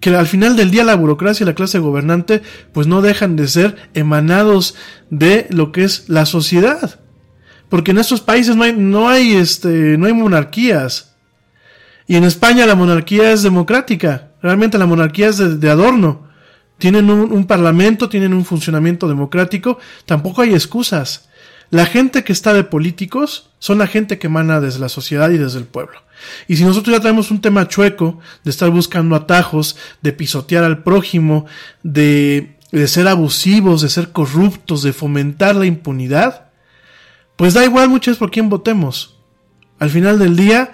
[0.00, 2.42] que al final del día la burocracia y la clase gobernante
[2.72, 4.74] pues no dejan de ser emanados
[5.10, 7.00] de lo que es la sociedad.
[7.68, 11.16] Porque en estos países no hay, no hay, este, no hay monarquías.
[12.06, 14.32] Y en España la monarquía es democrática.
[14.40, 16.26] Realmente la monarquía es de, adorno.
[16.78, 19.78] Tienen un, un parlamento, tienen un funcionamiento democrático.
[20.06, 21.27] Tampoco hay excusas.
[21.70, 25.38] La gente que está de políticos son la gente que emana desde la sociedad y
[25.38, 26.00] desde el pueblo.
[26.46, 30.82] Y si nosotros ya traemos un tema chueco de estar buscando atajos, de pisotear al
[30.82, 31.46] prójimo,
[31.82, 36.48] de, de ser abusivos, de ser corruptos, de fomentar la impunidad,
[37.36, 39.18] pues da igual muchas por quién votemos.
[39.78, 40.72] Al final del día,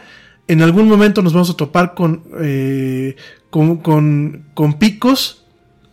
[0.49, 3.16] en algún momento nos vamos a topar con, eh,
[3.51, 5.45] con, con, con picos,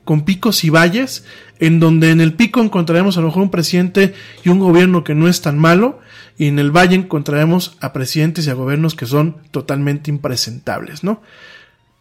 [0.06, 1.26] con picos y valles,
[1.62, 5.14] en donde en el pico encontraremos a lo mejor un presidente y un gobierno que
[5.14, 6.00] no es tan malo,
[6.38, 11.22] y en el valle encontraremos a presidentes y a gobiernos que son totalmente impresentables, ¿no?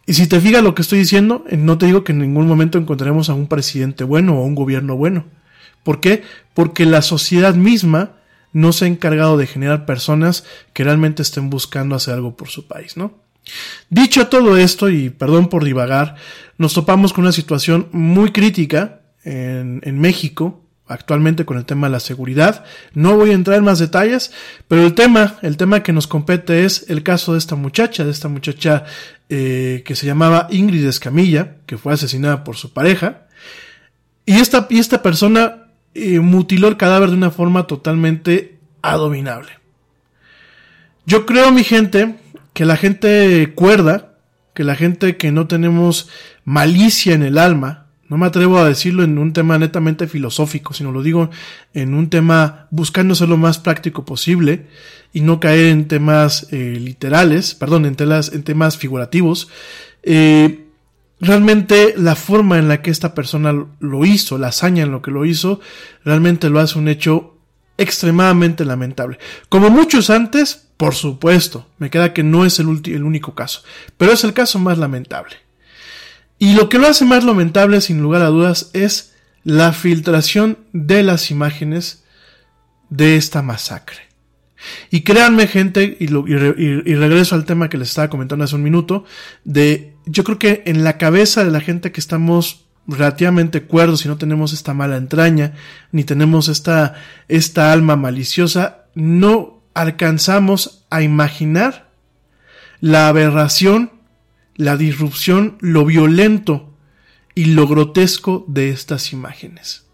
[0.07, 2.47] Y si te fijas lo que estoy diciendo, eh, no te digo que en ningún
[2.47, 5.25] momento encontraremos a un presidente bueno o a un gobierno bueno.
[5.83, 6.23] ¿Por qué?
[6.55, 8.13] Porque la sociedad misma
[8.53, 10.43] no se ha encargado de generar personas
[10.73, 13.13] que realmente estén buscando hacer algo por su país, ¿no?
[13.91, 16.15] Dicho todo esto, y perdón por divagar,
[16.57, 20.61] nos topamos con una situación muy crítica en, en México,
[20.91, 22.65] actualmente con el tema de la seguridad.
[22.93, 24.31] No voy a entrar en más detalles,
[24.67, 28.11] pero el tema, el tema que nos compete es el caso de esta muchacha, de
[28.11, 28.83] esta muchacha
[29.29, 33.27] eh, que se llamaba Ingrid Escamilla, que fue asesinada por su pareja.
[34.25, 39.51] Y esta, y esta persona eh, mutiló el cadáver de una forma totalmente abominable.
[41.05, 42.15] Yo creo, mi gente,
[42.53, 44.15] que la gente cuerda,
[44.53, 46.09] que la gente que no tenemos
[46.43, 50.91] malicia en el alma, no me atrevo a decirlo en un tema netamente filosófico, sino
[50.91, 51.29] lo digo
[51.73, 54.67] en un tema buscando ser lo más práctico posible
[55.13, 59.47] y no caer en temas eh, literales, perdón, en, telas, en temas figurativos.
[60.03, 60.65] Eh,
[61.21, 65.11] realmente la forma en la que esta persona lo hizo, la hazaña en lo que
[65.11, 65.61] lo hizo,
[66.03, 67.37] realmente lo hace un hecho
[67.77, 69.19] extremadamente lamentable.
[69.47, 73.61] Como muchos antes, por supuesto, me queda que no es el, el único caso,
[73.95, 75.37] pero es el caso más lamentable.
[76.41, 79.13] Y lo que lo hace más lamentable, sin lugar a dudas, es
[79.43, 82.03] la filtración de las imágenes
[82.89, 83.99] de esta masacre.
[84.89, 89.05] Y créanme, gente, y, regreso al tema que les estaba comentando hace un minuto,
[89.43, 94.07] de yo creo que en la cabeza de la gente que estamos relativamente cuerdos y
[94.07, 95.53] no tenemos esta mala entraña,
[95.91, 96.95] ni tenemos esta,
[97.27, 101.91] esta alma maliciosa, no alcanzamos a imaginar
[102.79, 104.00] la aberración
[104.61, 106.73] la disrupción, lo violento
[107.35, 109.85] y lo grotesco de estas imágenes.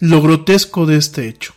[0.00, 1.52] Lo grotesco de este hecho.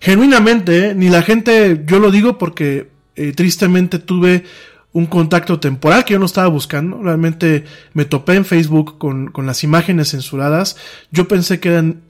[0.00, 0.94] Genuinamente, ¿eh?
[0.94, 4.44] ni la gente, yo lo digo porque Eh, tristemente tuve
[4.92, 7.00] un contacto temporal que yo no estaba buscando.
[7.02, 10.76] Realmente me topé en Facebook con, con las imágenes censuradas.
[11.10, 12.02] Yo pensé que eran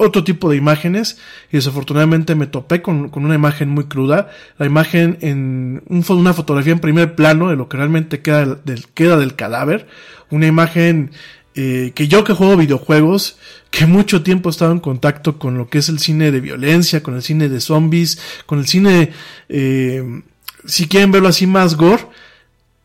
[0.00, 1.18] otro tipo de imágenes
[1.52, 6.32] y desafortunadamente me topé con, con una imagen muy cruda, la imagen en un, una
[6.32, 9.86] fotografía en primer plano de lo que realmente queda del, queda del cadáver,
[10.30, 11.10] una imagen
[11.54, 13.38] eh, que yo que juego videojuegos,
[13.70, 17.02] que mucho tiempo he estado en contacto con lo que es el cine de violencia,
[17.02, 19.12] con el cine de zombies, con el cine,
[19.50, 20.22] eh,
[20.64, 22.06] si quieren verlo así más gore,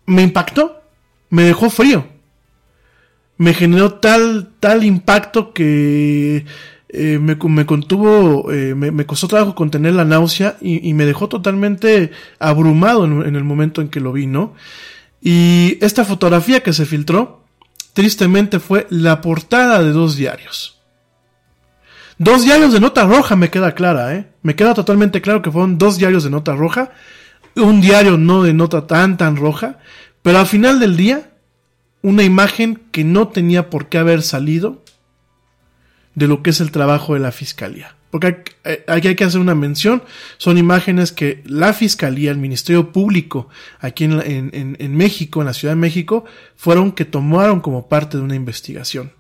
[0.06, 0.82] me impactó,
[1.30, 2.08] me dejó frío,
[3.38, 6.46] me generó tal, tal impacto que
[6.98, 12.12] eh, me, contuvo, eh, me, costó trabajo contener la náusea y, y me dejó totalmente
[12.40, 14.54] abrumado en, en, el momento en que lo vi, ¿no?
[15.22, 17.44] Y esta fotografía que se filtró,
[17.94, 20.80] tristemente fue la portada de dos diarios.
[22.18, 24.28] Dos diarios de nota roja me queda clara, ¿eh?
[24.42, 26.92] Me queda totalmente claro que fueron dos diarios de nota roja,
[27.56, 29.80] un diario no de nota tan tan roja,
[30.22, 31.32] pero al final del día,
[32.02, 34.85] una imagen que no tenía por qué haber salido
[36.16, 37.96] de lo que es el trabajo de la fiscalía.
[38.10, 38.44] Porque
[38.88, 40.02] aquí hay que hacer una mención,
[40.38, 43.50] son imágenes que la fiscalía, el Ministerio Público
[43.82, 46.24] aquí en, en, en, México, en la Ciudad de México,
[46.56, 49.12] fueron que tomaron como parte de una investigación.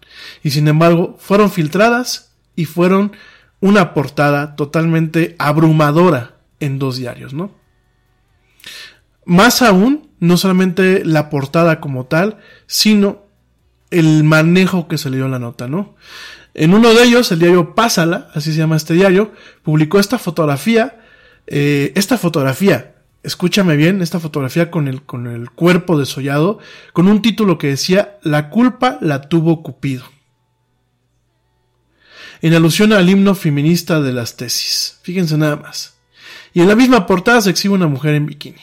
[0.43, 3.12] Y sin embargo, fueron filtradas y fueron
[3.60, 7.52] una portada totalmente abrumadora en dos diarios, ¿no?
[9.26, 12.38] Más aún, no solamente la portada como tal,
[12.68, 13.26] sino
[13.91, 15.96] el manejo que se le dio a la nota, ¿no?
[16.56, 21.01] En uno de ellos, el diario Pásala, así se llama este diario, publicó esta fotografía,
[21.47, 26.60] eh, esta fotografía, escúchame bien, esta fotografía con el, con el cuerpo desollado,
[26.93, 30.06] con un título que decía, La culpa la tuvo Cupido.
[32.41, 34.99] En alusión al himno feminista de las tesis.
[35.01, 35.95] Fíjense nada más.
[36.53, 38.62] Y en la misma portada se exhibe una mujer en bikini.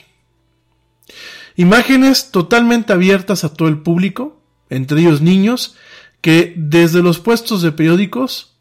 [1.57, 4.41] Imágenes totalmente abiertas a todo el público,
[4.71, 5.77] entre ellos niños,
[6.23, 8.57] que desde los puestos de periódicos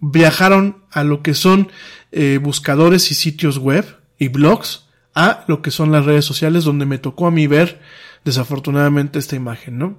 [0.00, 1.72] viajaron a lo que son
[2.12, 6.86] eh, buscadores y sitios web y blogs, a lo que son las redes sociales, donde
[6.86, 7.80] me tocó a mí ver
[8.24, 9.98] desafortunadamente esta imagen, ¿no?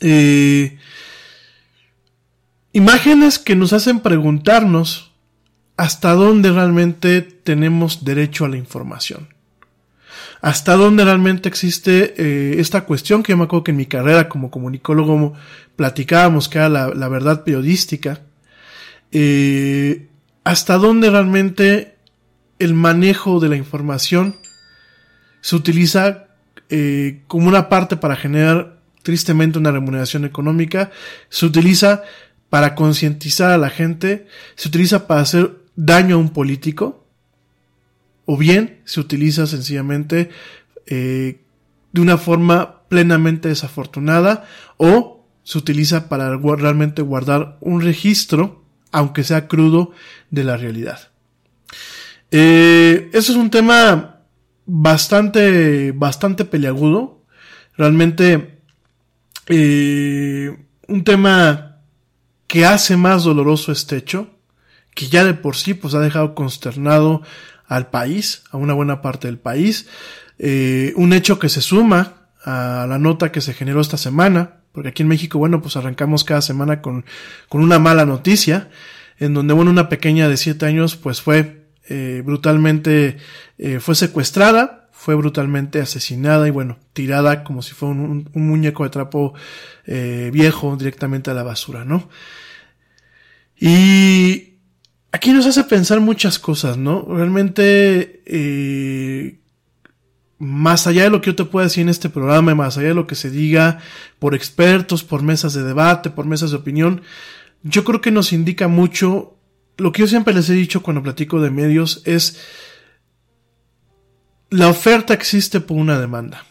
[0.00, 0.78] Eh,
[2.72, 5.12] imágenes que nos hacen preguntarnos
[5.76, 9.33] hasta dónde realmente tenemos derecho a la información
[10.40, 14.28] hasta dónde realmente existe eh, esta cuestión que yo me acuerdo que en mi carrera
[14.28, 15.34] como comunicólogo
[15.76, 18.20] platicábamos que era la, verdad periodística,
[19.12, 20.08] eh,
[20.44, 21.96] hasta dónde realmente
[22.58, 24.36] el manejo de la información
[25.40, 26.26] se utiliza
[26.70, 30.90] eh, como una parte para generar tristemente una remuneración económica,
[31.28, 32.02] se utiliza
[32.48, 37.03] para concientizar a la gente, se utiliza para hacer daño a un político,
[38.26, 40.30] o bien se utiliza sencillamente
[40.86, 41.40] eh,
[41.92, 44.46] de una forma plenamente desafortunada
[44.76, 49.92] o se utiliza para realmente guardar un registro, aunque sea crudo,
[50.30, 51.10] de la realidad.
[52.30, 54.22] Eh, eso es un tema
[54.66, 57.22] bastante, bastante peleagudo.
[57.76, 58.60] Realmente,
[59.48, 60.56] eh,
[60.88, 61.78] un tema
[62.46, 64.30] que hace más doloroso este hecho,
[64.94, 67.22] que ya de por sí pues ha dejado consternado
[67.76, 69.86] al país, a una buena parte del país.
[70.38, 74.90] Eh, un hecho que se suma a la nota que se generó esta semana, porque
[74.90, 77.04] aquí en México, bueno, pues arrancamos cada semana con,
[77.48, 78.68] con una mala noticia,
[79.18, 83.18] en donde, bueno, una pequeña de siete años, pues fue eh, brutalmente,
[83.58, 88.84] eh, fue secuestrada, fue brutalmente asesinada y, bueno, tirada como si fuera un, un muñeco
[88.84, 89.34] de trapo
[89.86, 92.08] viejo directamente a la basura, ¿no?
[93.60, 94.53] Y
[95.14, 97.06] aquí nos hace pensar muchas cosas, ¿no?
[97.08, 99.38] Realmente, eh,
[100.38, 102.94] más allá de lo que yo te pueda decir en este programa, más allá de
[102.94, 103.78] lo que se diga
[104.18, 107.02] por expertos, por mesas de debate, por mesas de opinión,
[107.62, 109.36] yo creo que nos indica mucho,
[109.76, 112.40] lo que yo siempre les he dicho cuando platico de medios es,
[114.50, 116.44] la oferta existe por una demanda.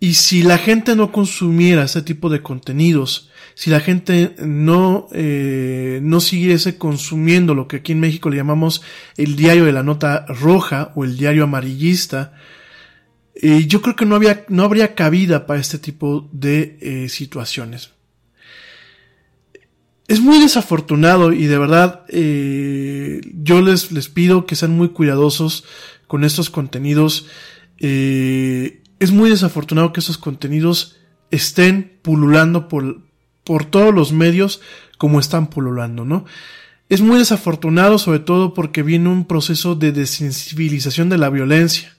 [0.00, 5.98] Y si la gente no consumiera ese tipo de contenidos, si la gente no, eh,
[6.02, 8.82] no siguiese consumiendo lo que aquí en México le llamamos
[9.16, 12.34] el diario de la nota roja o el diario amarillista,
[13.34, 17.90] eh, yo creo que no, había, no habría cabida para este tipo de eh, situaciones.
[20.08, 25.64] Es muy desafortunado y de verdad eh, yo les, les pido que sean muy cuidadosos
[26.06, 27.26] con estos contenidos.
[27.78, 30.96] Eh, es muy desafortunado que esos contenidos
[31.30, 33.02] estén pululando por,
[33.44, 34.60] por todos los medios
[34.96, 36.24] como están pululando, ¿no?
[36.88, 41.94] es muy desafortunado, sobre todo porque viene un proceso de desensibilización de la violencia.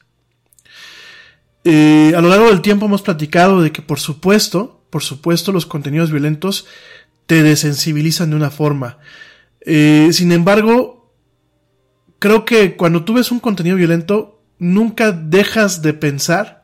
[1.64, 5.68] Eh, a lo largo del tiempo hemos platicado de que, por supuesto, por supuesto, los
[5.68, 6.66] contenidos violentos
[7.28, 8.98] te desensibilizan de una forma.
[9.62, 11.14] Eh, sin embargo,
[12.18, 16.59] creo que cuando tú ves un contenido violento, nunca dejas de pensar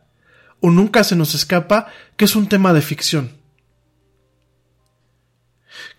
[0.66, 3.30] o nunca se nos escapa que es un tema de ficción.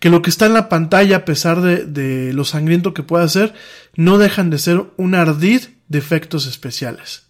[0.01, 3.53] Que lo que está en la pantalla, a pesar de, lo sangriento que pueda ser,
[3.95, 7.27] no dejan de ser un ardid de efectos especiales.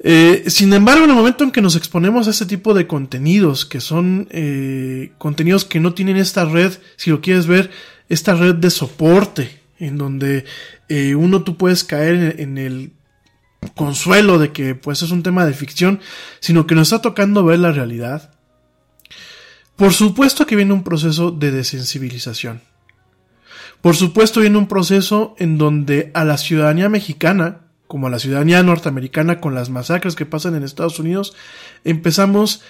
[0.00, 3.64] Eh, sin embargo, en el momento en que nos exponemos a este tipo de contenidos,
[3.64, 7.70] que son eh, contenidos que no tienen esta red, si lo quieres ver,
[8.10, 10.44] esta red de soporte, en donde
[10.90, 12.92] eh, uno tú puedes caer en, el
[13.74, 16.00] consuelo de que pues es un tema de ficción,
[16.40, 18.34] sino que nos está tocando ver la realidad.
[19.76, 22.62] Por supuesto que viene un proceso de desensibilización.
[23.80, 28.62] Por supuesto viene un proceso en donde a la ciudadanía mexicana, como a la ciudadanía
[28.62, 31.34] norteamericana con las masacres que pasan en Estados Unidos,
[31.84, 32.62] empezamos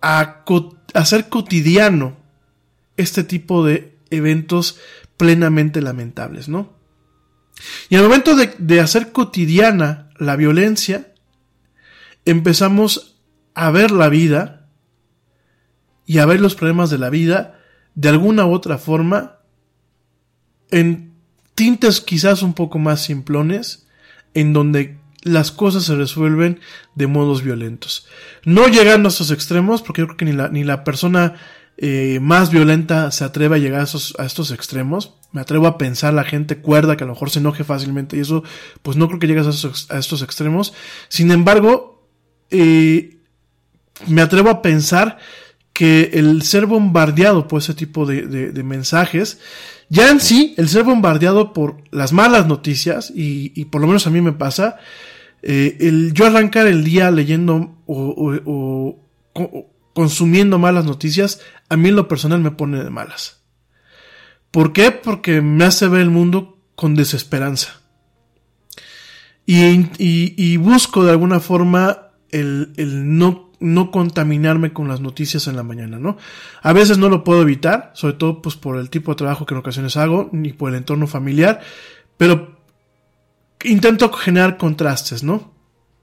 [0.00, 0.44] a
[0.94, 2.16] hacer cotidiano
[2.96, 4.78] este tipo de eventos
[5.16, 6.75] plenamente lamentables, ¿no?
[7.88, 11.12] Y al momento de, hacer cotidiana la violencia,
[12.24, 13.18] empezamos
[13.54, 14.68] a ver la vida
[16.04, 17.60] y a ver los problemas de la vida
[17.94, 19.38] de alguna u otra forma
[20.70, 21.14] en
[21.54, 23.88] tintes quizás un poco más simplones,
[24.34, 26.60] en donde las cosas se resuelven
[26.94, 28.06] de modos violentos.
[28.44, 31.34] No llegando a esos extremos, porque yo creo que ni la, ni la persona
[31.78, 35.14] eh, más violenta se atreve a llegar a, esos, a estos extremos.
[35.32, 38.20] Me atrevo a pensar la gente cuerda que a lo mejor se enoje fácilmente y
[38.20, 38.42] eso,
[38.82, 40.72] pues no creo que llegues a, esos, a estos extremos.
[41.08, 42.08] Sin embargo,
[42.50, 43.18] eh,
[44.06, 45.18] me atrevo a pensar
[45.72, 49.38] que el ser bombardeado por ese tipo de, de, de mensajes
[49.88, 54.06] ya en sí, el ser bombardeado por las malas noticias, y, y por lo menos
[54.06, 54.78] a mí me pasa,
[55.42, 58.98] eh, el yo arrancar el día leyendo o, o,
[59.34, 59.66] o,
[59.96, 61.40] consumiendo malas noticias,
[61.70, 63.40] a mí en lo personal me pone de malas.
[64.50, 64.90] ¿Por qué?
[64.90, 67.80] Porque me hace ver el mundo con desesperanza.
[69.46, 75.56] Y, y, busco de alguna forma el, el no no contaminarme con las noticias en
[75.56, 76.18] la mañana, ¿no?
[76.60, 79.54] A veces no lo puedo evitar, sobre todo pues por el tipo de trabajo que
[79.54, 81.62] en ocasiones hago, ni por el entorno familiar,
[82.18, 82.60] pero
[83.64, 85.54] intento generar contrastes, ¿no?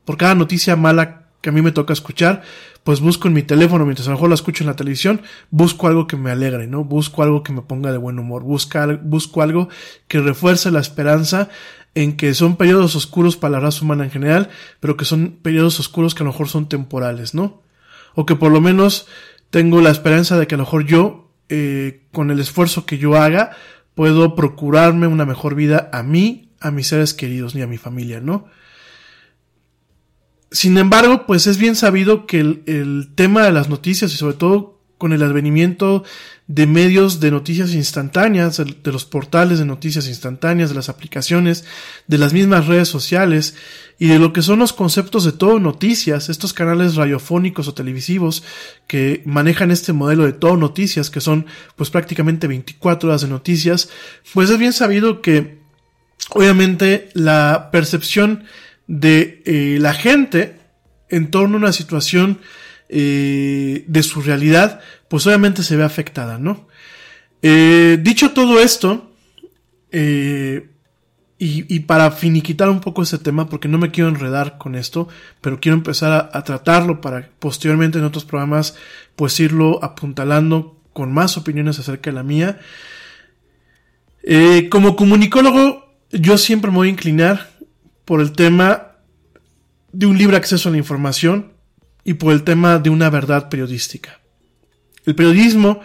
[0.04, 2.42] Por cada noticia mala que a mí me toca escuchar,
[2.84, 5.22] pues busco en mi teléfono, mientras a lo mejor la escucho en la televisión,
[5.52, 6.84] busco algo que me alegre, ¿no?
[6.84, 9.70] Busco algo que me ponga de buen humor, busca, busco algo
[10.08, 11.50] que refuerce la esperanza
[11.96, 15.80] en que son periodos oscuros para la raza humana en general, pero que son periodos
[15.80, 17.62] oscuros que a lo mejor son temporales, ¿no?
[18.16, 19.08] O que por lo menos
[19.50, 23.16] tengo la esperanza de que a lo mejor yo, eh, con el esfuerzo que yo
[23.16, 23.52] haga,
[23.96, 28.20] puedo procurarme una mejor vida a mí, a mis seres queridos, ni a mi familia,
[28.20, 28.48] ¿no?
[30.54, 34.80] Sin embargo, pues es bien sabido que el, tema de las noticias y sobre todo
[35.00, 36.04] con el advenimiento
[36.46, 41.66] de medios de noticias instantáneas, de los portales de noticias instantáneas, de las aplicaciones,
[42.08, 43.56] de las mismas redes sociales
[43.98, 48.44] y de lo que son los conceptos de todo noticias, estos canales radiofónicos o televisivos
[48.86, 53.90] que manejan este modelo de todo noticias, que son pues prácticamente 24 horas de noticias,
[54.36, 55.58] pues es bien sabido que
[56.30, 58.44] obviamente la percepción
[58.88, 60.60] de eh, la gente
[61.10, 62.40] en torno a una situación
[62.90, 66.68] eh, de su realidad, pues obviamente se ve afectada, ¿no?
[67.42, 69.12] Eh, dicho todo esto,
[69.92, 70.70] eh,
[71.38, 75.10] y, y, para finiquitar un poco ese tema, porque no me quiero enredar con esto,
[75.42, 78.78] pero quiero empezar a, a tratarlo para posteriormente en otros programas,
[79.16, 82.60] pues irlo apuntalando con más opiniones acerca de la mía.
[84.24, 87.50] Eh, como comunicólogo, yo siempre me voy a inclinar
[88.06, 88.94] por el tema
[89.92, 91.54] de un libre acceso a la información,
[92.04, 94.20] y por el tema de una verdad periodística.
[95.06, 95.82] El periodismo,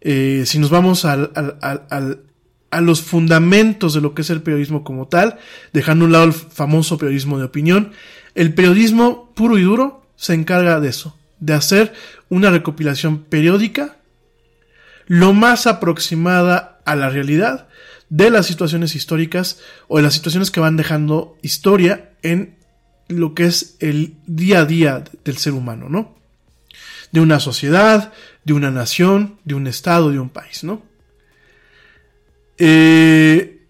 [0.00, 2.22] eh, si nos vamos al, al, al,
[2.70, 5.38] a los fundamentos de lo que es el periodismo como tal,
[5.72, 7.92] dejando a un lado el famoso periodismo de opinión,
[8.34, 11.92] el periodismo puro y duro se encarga de eso, de hacer
[12.28, 13.96] una recopilación periódica
[15.06, 17.68] lo más aproximada a la realidad
[18.12, 19.58] de las situaciones históricas
[19.88, 22.56] o de las situaciones que van dejando historia en
[23.08, 26.14] lo que es el día a día del ser humano, ¿no?
[27.10, 28.12] De una sociedad,
[28.44, 30.82] de una nación, de un estado, de un país, ¿no?
[32.58, 33.62] Eh,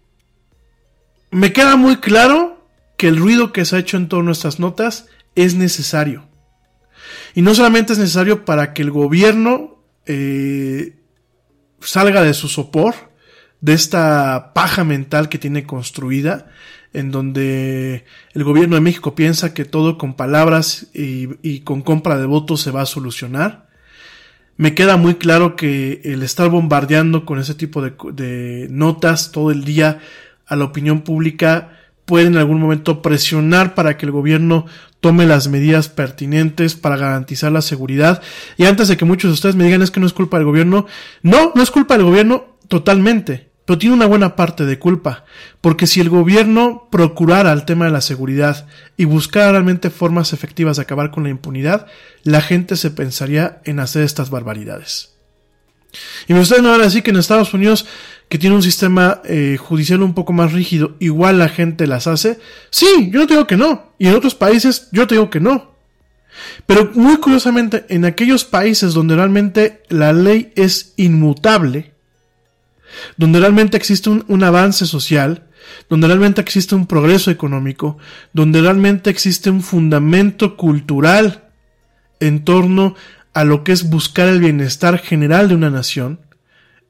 [1.31, 2.67] me queda muy claro
[2.97, 6.27] que el ruido que se ha hecho en torno a estas notas es necesario.
[7.37, 10.97] Y no solamente es necesario para que el gobierno eh,
[11.81, 13.12] salga de su sopor,
[13.63, 16.49] de esta paja mental que tiene construida,
[16.93, 18.05] en donde
[18.35, 22.73] el gobierno de México piensa que todo con palabras y, con compra de votos se
[22.73, 23.71] va a solucionar.
[24.57, 29.51] Me queda muy claro que el estar bombardeando con ese tipo de, de notas todo
[29.51, 30.01] el día
[30.47, 34.67] a la opinión pública puede en algún momento presionar para que el gobierno
[35.01, 38.23] tome las medidas pertinentes para garantizar la seguridad.
[38.57, 40.47] Y antes de que muchos de ustedes me digan es que no es culpa del
[40.47, 40.87] gobierno,
[41.23, 45.25] no, no es culpa del gobierno totalmente pero tiene una buena parte de culpa,
[45.61, 50.77] porque si el gobierno procurara el tema de la seguridad y buscara realmente formas efectivas
[50.77, 51.87] de acabar con la impunidad,
[52.25, 55.13] la gente se pensaría en hacer estas barbaridades.
[56.27, 57.87] Y me van a decir que en Estados Unidos,
[58.29, 62.39] que tiene un sistema eh, judicial un poco más rígido, igual la gente las hace.
[62.71, 63.93] Sí, yo no te digo que no.
[63.99, 65.73] Y en otros países, yo te digo que no.
[66.67, 71.92] Pero muy curiosamente, en aquellos países donde realmente la ley es inmutable,
[73.17, 75.45] donde realmente existe un, avance social,
[75.89, 77.99] donde realmente existe un progreso económico,
[78.33, 81.49] donde realmente existe un fundamento cultural
[82.21, 82.95] en torno
[83.35, 86.21] a lo que es buscar el bienestar general de una nación,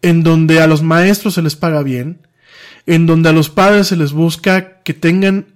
[0.02, 2.26] en donde a los maestros se les paga bien,
[2.86, 5.46] en donde a los padres se les busca que tengan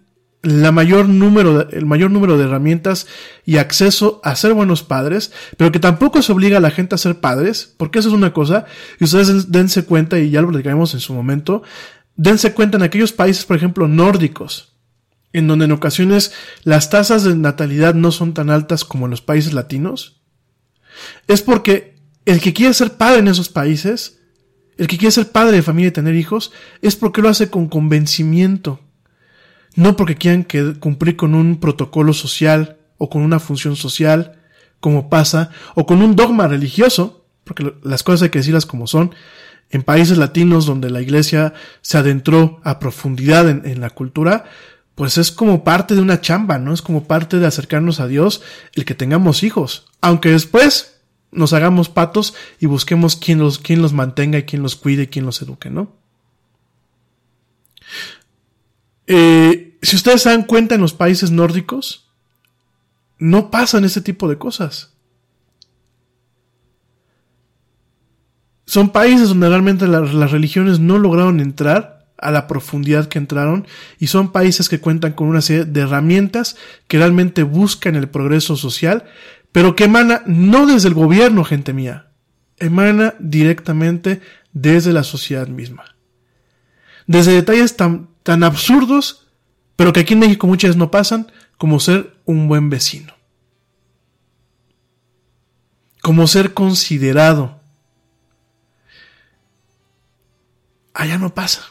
[0.43, 3.07] la mayor número de, el mayor número de herramientas
[3.45, 6.99] y acceso a ser buenos padres, pero que tampoco se obliga a la gente a
[6.99, 8.67] ser padres, porque eso es una cosa,
[9.01, 11.63] y ustedes dense cuenta, y ya lo platicamos en su momento,
[12.15, 14.77] dense cuenta en aquellos países, por ejemplo, nórdicos,
[15.33, 16.33] en donde en ocasiones
[16.63, 20.21] las tasas de natalidad no son tan altas como en los países latinos,
[21.27, 24.21] es porque el que quiere ser padre en esos países,
[24.79, 27.69] el que quiere ser padre de familia y tener hijos, es porque lo hace con
[27.69, 28.86] convencimiento
[29.77, 34.41] no porque quieran que cumplir con un protocolo social o con una función social,
[34.81, 39.15] como pasa, o con un dogma religioso, porque las cosas hay que decirlas como son,
[39.71, 44.45] en países latinos donde la iglesia se adentró a profundidad en, la cultura,
[44.95, 46.73] pues es como parte de una chamba, ¿no?
[46.73, 48.43] Es como parte de acercarnos a Dios
[48.75, 49.87] el que tengamos hijos.
[50.01, 51.01] Aunque después
[51.33, 55.07] nos hagamos patos y busquemos quién los, quién los mantenga y quién los cuide y
[55.09, 55.93] quién los eduque, ¿no?
[59.07, 62.11] Eh, si ustedes se dan cuenta en los países nórdicos,
[63.19, 64.95] no pasan ese tipo de cosas.
[68.67, 73.67] Son países donde realmente la, las religiones no lograron entrar a la profundidad que entraron
[73.99, 76.57] y son países que cuentan con una serie de herramientas
[76.89, 79.05] que realmente buscan el progreso social,
[79.53, 82.09] pero que emana no desde el gobierno, gente mía,
[82.59, 84.21] emana directamente
[84.53, 85.97] desde la sociedad misma.
[87.07, 89.26] Desde detalles tan absurdos,
[89.77, 93.15] pero que aquí en México muchas no pasan, como ser un buen vecino.
[96.03, 97.61] Como ser considerado.
[100.95, 101.63] Allá no pasa.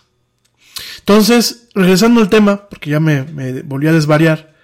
[0.99, 4.55] Entonces, regresando al tema, porque ya me, me volví a desvariar,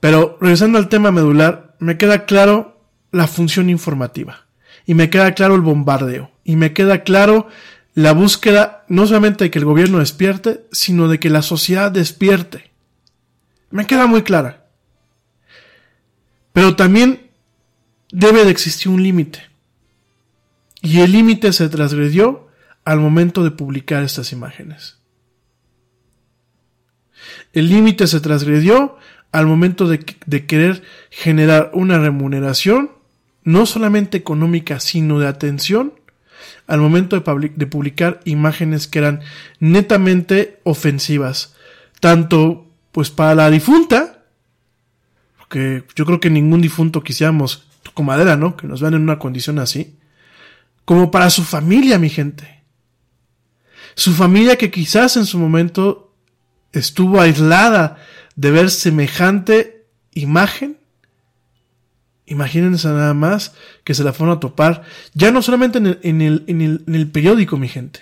[0.00, 2.80] pero regresando al tema medular, me queda claro
[3.10, 4.46] la función informativa.
[4.86, 6.30] Y me queda claro el bombardeo.
[6.44, 7.48] Y me queda claro
[7.94, 12.67] la búsqueda no solamente de que el gobierno despierte, sino de que la sociedad despierte.
[13.70, 14.66] Me queda muy clara.
[16.52, 17.30] Pero también
[18.10, 19.42] debe de existir un límite.
[20.80, 22.48] Y el límite se transgredió
[22.84, 24.98] al momento de publicar estas imágenes.
[27.52, 28.96] El límite se transgredió
[29.32, 29.98] al momento de,
[30.46, 32.92] querer generar una remuneración,
[33.42, 35.94] no solamente económica, sino de atención
[36.66, 39.20] al momento de, de publicar imágenes que eran
[39.58, 41.54] netamente ofensivas,
[42.00, 42.67] tanto
[42.98, 44.24] pues para la difunta,
[45.38, 47.62] porque yo creo que ningún difunto quisiéramos
[47.94, 48.56] con madera, ¿no?
[48.56, 49.96] Que nos vean en una condición así,
[50.84, 52.64] como para su familia, mi gente.
[53.94, 56.12] Su familia que quizás en su momento
[56.72, 57.98] estuvo aislada
[58.34, 60.78] de ver semejante imagen
[62.26, 63.54] Imagínense nada más
[63.84, 64.82] que se la fueron a topar,
[65.14, 68.00] ya no solamente en el, en el, en el, en el periódico, mi gente,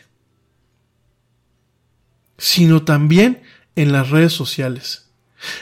[2.39, 3.43] sino también
[3.76, 5.10] en las redes sociales,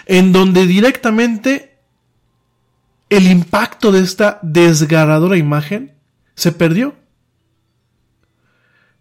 [0.06, 1.78] en donde directamente
[3.10, 5.92] el impacto de esta desgarradora imagen
[6.34, 6.94] se perdió.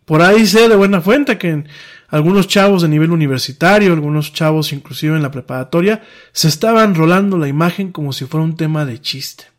[0.05, 1.63] Por ahí sé de buena fuente que
[2.09, 6.03] algunos chavos de nivel universitario, algunos chavos inclusive en la preparatoria,
[6.33, 9.53] se estaban rolando la imagen como si fuera un tema de chiste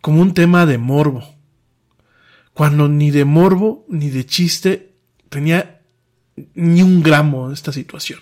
[0.00, 1.34] como un tema de morbo,
[2.54, 4.94] cuando ni de morbo ni de chiste
[5.28, 5.77] tenía
[6.54, 8.20] ni un gramo de esta situación.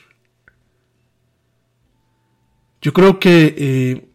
[2.81, 4.09] Yo creo que eh,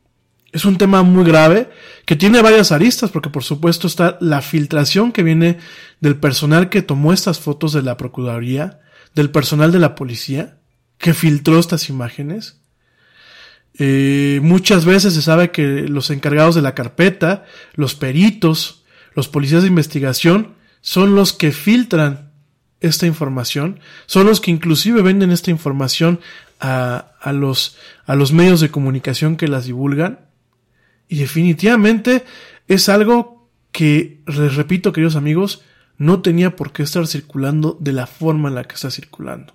[0.53, 1.69] Es un tema muy grave
[2.05, 5.59] que tiene varias aristas porque por supuesto está la filtración que viene
[6.01, 8.81] del personal que tomó estas fotos de la Procuraduría,
[9.15, 10.57] del personal de la policía,
[10.97, 12.61] que filtró estas imágenes.
[13.79, 18.83] Eh, muchas veces se sabe que los encargados de la carpeta, los peritos,
[19.15, 22.30] los policías de investigación, son los que filtran
[22.81, 26.19] esta información, son los que inclusive venden esta información
[26.59, 30.19] a, a, los, a los medios de comunicación que las divulgan.
[31.07, 32.25] Y definitivamente
[32.67, 35.63] es algo que, les repito, queridos amigos,
[35.97, 39.53] no tenía por qué estar circulando de la forma en la que está circulando.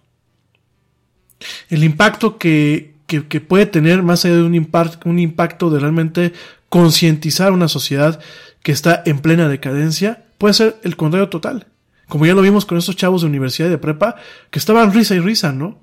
[1.69, 4.69] El impacto que, que, que puede tener, más allá de un,
[5.05, 6.33] un impacto de realmente
[6.69, 8.21] concientizar a una sociedad
[8.63, 11.67] que está en plena decadencia, puede ser el contrario total.
[12.09, 14.17] Como ya lo vimos con estos chavos de universidad y de prepa,
[14.51, 15.79] que estaban risa y risa, ¿no?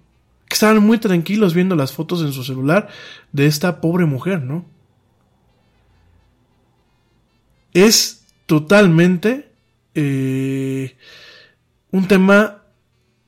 [0.48, 2.88] Que estaban muy tranquilos viendo las fotos en su celular
[3.32, 4.66] de esta pobre mujer, ¿no?
[7.74, 9.52] Es totalmente
[9.96, 10.96] eh,
[11.92, 12.64] un tema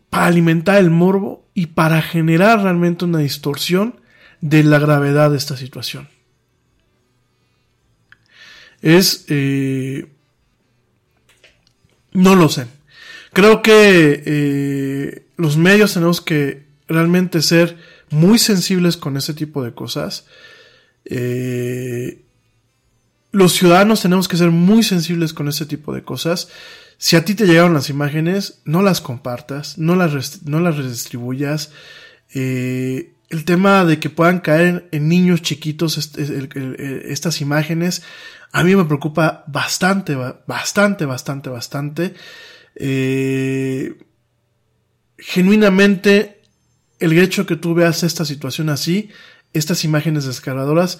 [0.09, 3.99] para alimentar el morbo y para generar realmente una distorsión
[4.41, 6.07] de la gravedad de esta situación.
[8.81, 9.25] Es...
[9.29, 10.07] Eh,
[12.13, 12.67] no lo sé.
[13.35, 17.77] Creo que eh, los medios tenemos que realmente ser
[18.09, 20.25] muy sensibles con ese tipo de cosas.
[21.03, 22.21] Eh,
[23.33, 26.47] los ciudadanos tenemos que ser muy sensibles con ese tipo de cosas.
[26.97, 31.71] Si a ti te llegaron las imágenes, no las compartas, no las, no las redistribuyas.
[32.33, 38.01] Eh, el tema de que puedan caer en, niños chiquitos estas imágenes,
[38.53, 42.15] a mí me preocupa bastante, bastante, bastante, bastante.
[42.75, 43.95] Eh,
[45.17, 46.41] genuinamente,
[46.99, 49.09] el hecho que tú veas esta situación así,
[49.53, 50.99] estas imágenes descargadoras,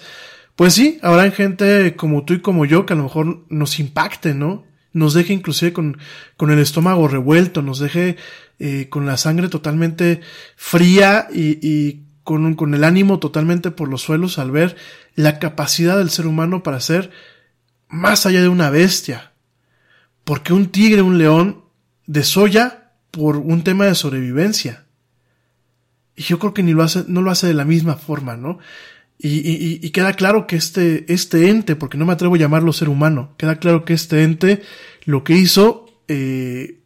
[0.56, 4.34] pues sí, habrá gente como tú y como yo que a lo mejor nos impacte,
[4.34, 4.64] ¿no?
[4.92, 5.98] Nos deje inclusive con,
[6.38, 8.16] con el estómago revuelto, nos deje
[8.58, 10.22] eh, con la sangre totalmente
[10.56, 14.76] fría y, y con, con el ánimo totalmente por los suelos al ver
[15.14, 17.10] la capacidad del ser humano para ser
[17.88, 19.32] más allá de una bestia.
[20.24, 21.65] Porque un tigre, un león,
[22.06, 24.86] desolla por un tema de sobrevivencia.
[26.14, 28.58] Y yo creo que ni lo hace, no lo hace de la misma forma, ¿no?
[29.18, 33.34] Y, queda claro que este, este ente, porque no me atrevo a llamarlo ser humano,
[33.38, 34.62] queda claro que este ente
[35.04, 36.80] lo que hizo, eh,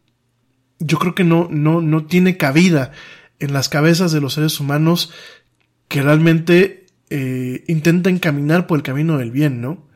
[0.79, 2.93] yo creo que no, no, no tiene cabida
[3.41, 5.13] en las cabezas de los seres humanos
[5.89, 9.89] que realmente eh, intenten caminar por el camino del bien, ¿no?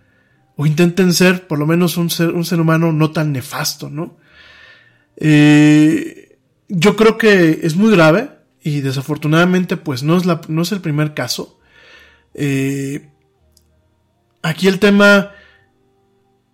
[0.56, 4.16] O intenten ser por lo menos un ser, un ser humano no tan nefasto, ¿no?
[5.16, 6.38] Eh,
[6.68, 8.30] yo creo que es muy grave
[8.62, 11.60] y desafortunadamente pues no es, la, no es el primer caso.
[12.34, 13.08] Eh,
[14.42, 15.32] aquí el tema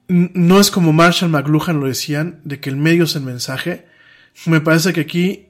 [0.09, 3.87] no es como Marshall McLuhan lo decían, de que el medio es el mensaje.
[4.47, 5.49] Me parece que aquí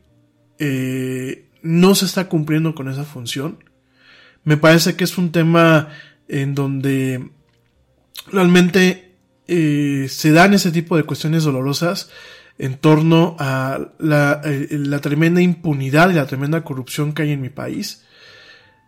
[0.59, 3.65] eh, no se está cumpliendo con esa función.
[4.45, 5.89] Me parece que es un tema
[6.29, 7.31] en donde
[8.31, 9.15] realmente
[9.49, 12.11] eh, se dan ese tipo de cuestiones dolorosas
[12.61, 17.49] en torno a la, la, tremenda impunidad y la tremenda corrupción que hay en mi
[17.49, 18.05] país.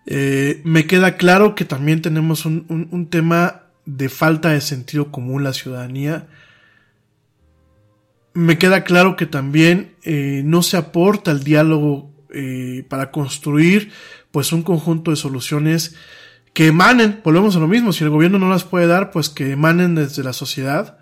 [0.04, 5.54] Eh, me queda claro que también tenemos un, tema de falta de sentido común la
[5.54, 6.28] ciudadanía.
[8.34, 13.90] Me queda claro que también eh, no se aporta el diálogo eh, para construir
[14.32, 15.96] pues un conjunto de soluciones
[16.52, 19.52] que emanen, volvemos a lo mismo, si el gobierno no las puede dar, pues que
[19.52, 20.98] emanen desde la sociedad.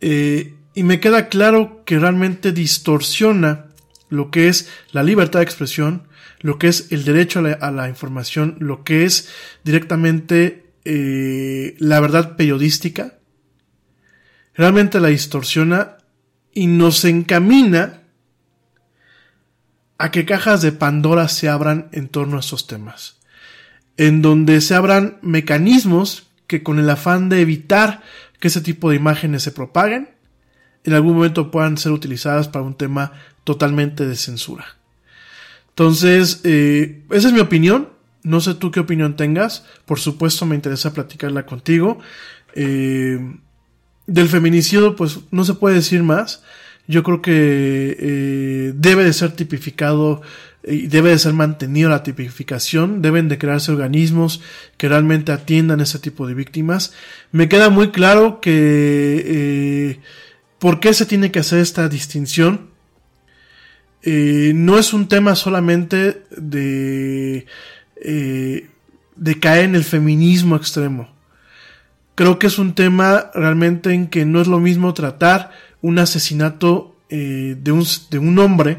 [0.00, 3.66] Eh, y me queda claro que realmente distorsiona
[4.08, 6.08] lo que es la libertad de expresión,
[6.40, 9.28] lo que es el derecho a la, información, lo que es
[9.62, 13.18] directamente eh, la verdad periodística,
[14.54, 15.98] realmente la distorsiona
[16.52, 18.02] y nos encamina
[19.98, 23.20] a que cajas de Pandora se abran en torno a estos temas,
[23.96, 28.02] en donde se abran mecanismos que con el afán de evitar
[28.38, 30.10] que ese tipo de imágenes se propaguen,
[30.84, 33.12] en algún momento puedan ser utilizadas para un tema
[33.44, 34.66] totalmente de censura.
[35.70, 37.88] Entonces, eh, esa es mi opinión.
[38.22, 39.64] No sé tú qué opinión tengas.
[39.86, 41.98] Por supuesto, me interesa platicarla contigo.
[42.54, 43.18] Eh,
[44.06, 46.42] del feminicidio, pues no se puede decir más.
[46.86, 50.22] Yo creo que eh, debe de ser tipificado
[50.66, 53.02] y debe de ser mantenido la tipificación.
[53.02, 54.42] Deben de crearse organismos
[54.76, 56.92] que realmente atiendan ese tipo de víctimas.
[57.32, 59.98] Me queda muy claro que
[60.64, 62.70] por qué se tiene que hacer esta distinción
[64.00, 67.44] eh, no es un tema solamente de,
[67.96, 68.70] eh,
[69.14, 71.10] de caer en el feminismo extremo.
[72.14, 75.50] creo que es un tema realmente en que no es lo mismo tratar
[75.82, 77.70] un asesinato eh, de,
[78.18, 78.78] un, hombre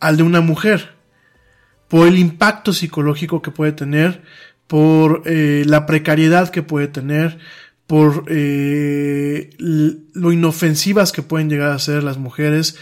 [0.00, 0.96] al de una mujer,
[1.86, 4.20] por el impacto psicológico que puede tener,
[4.66, 7.38] por la precariedad que puede tener,
[7.88, 12.76] por eh, lo inofensivas que pueden llegar a ser las mujeres.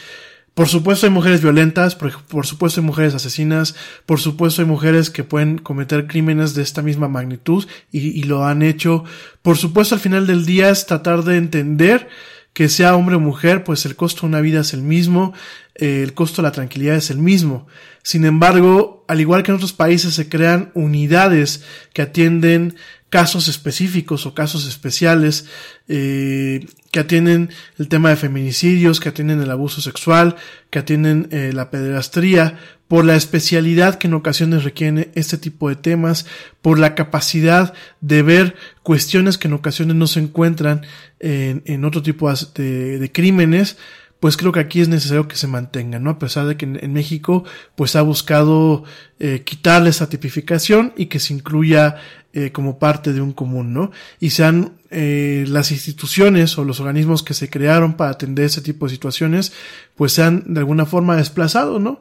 [0.53, 5.23] Por supuesto hay mujeres violentas, por, supuesto hay mujeres asesinas, por supuesto hay mujeres que
[5.23, 9.05] pueden cometer crímenes de esta misma magnitud y, y lo han hecho.
[9.43, 12.09] Por supuesto al final del día es tratar de entender
[12.57, 15.35] que sea hombre o mujer, pues el costo de una vida es el mismo,
[15.75, 17.67] eh, el costo de la tranquilidad es el mismo.
[18.07, 22.77] Sin embargo, al igual que en otros países se crean unidades que atienden
[23.09, 25.47] casos específicos o casos especiales
[25.89, 30.37] eh, que atienden el tema de feminicidios, que atienden el abuso sexual,
[30.71, 35.75] que atienden eh, la pederastría, por la especialidad que en ocasiones requiere este tipo de
[35.75, 36.27] temas,
[36.63, 38.55] por la capacidad de ver
[38.85, 40.87] cuestiones que en ocasiones no se encuentran
[41.19, 43.79] en, en otro tipo de, de crímenes,
[44.21, 46.11] pues creo que aquí es necesario que se mantenga, ¿no?
[46.11, 47.45] A pesar de que en, México,
[47.75, 48.85] pues ha buscado
[49.19, 51.97] eh, quitarle esa tipificación y que se incluya
[52.33, 53.91] eh, como parte de un común, ¿no?
[54.19, 58.87] Y sean eh, las instituciones o los organismos que se crearon para atender ese tipo
[58.87, 59.53] de situaciones,
[59.95, 62.01] pues sean de alguna forma desplazados, ¿no?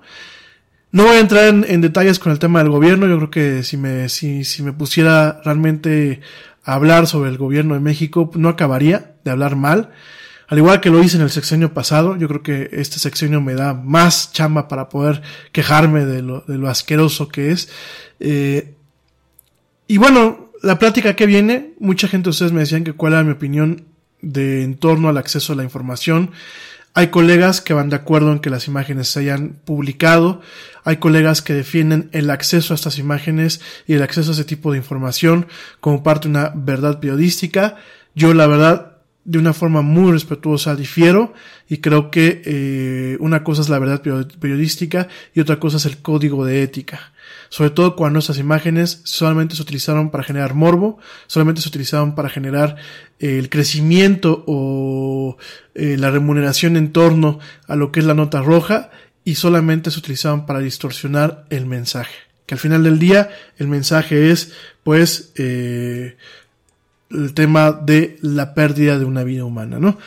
[0.91, 3.63] No voy a entrar en, en, detalles con el tema del gobierno, yo creo que
[3.63, 6.21] si me, si, si me pusiera realmente
[6.63, 9.91] a hablar sobre el gobierno de México, no acabaría de hablar mal.
[10.47, 13.55] Al igual que lo hice en el sexenio pasado, yo creo que este sexenio me
[13.55, 17.69] da más chamba para poder quejarme de lo, asqueroso que es.
[18.19, 18.76] Eh,
[19.88, 23.23] y bueno, la plática que viene, mucha gente de ustedes me decían que cuál era
[23.23, 23.85] mi opinión
[24.22, 26.31] de en torno al acceso a la información.
[26.93, 30.41] Hay colegas que van de acuerdo en que las imágenes se hayan publicado.
[30.85, 34.72] Hay colegas que defienden el acceso a estas imágenes y el acceso a ese tipo
[34.72, 35.47] de información
[35.81, 37.76] como parte de una verdad periodística.
[38.15, 38.94] Yo la verdad
[39.26, 41.34] de una forma muy respetuosa difiero
[41.68, 44.02] y creo que eh, una cosa es la verdad
[44.39, 47.11] periodística y otra cosa es el código de ética.
[47.49, 52.30] Sobre todo cuando estas imágenes solamente se utilizaron para generar morbo, solamente se utilizaron para
[52.30, 52.76] generar
[53.19, 55.38] eh, el crecimiento o
[55.73, 58.91] eh, la remuneración en torno a lo que es la nota roja
[59.23, 62.15] y solamente se utilizaban para distorsionar el mensaje.
[62.45, 64.53] Que al final del día el mensaje es
[64.84, 66.15] pues eh,
[67.10, 69.98] el tema de la pérdida de una vida humana, ¿no?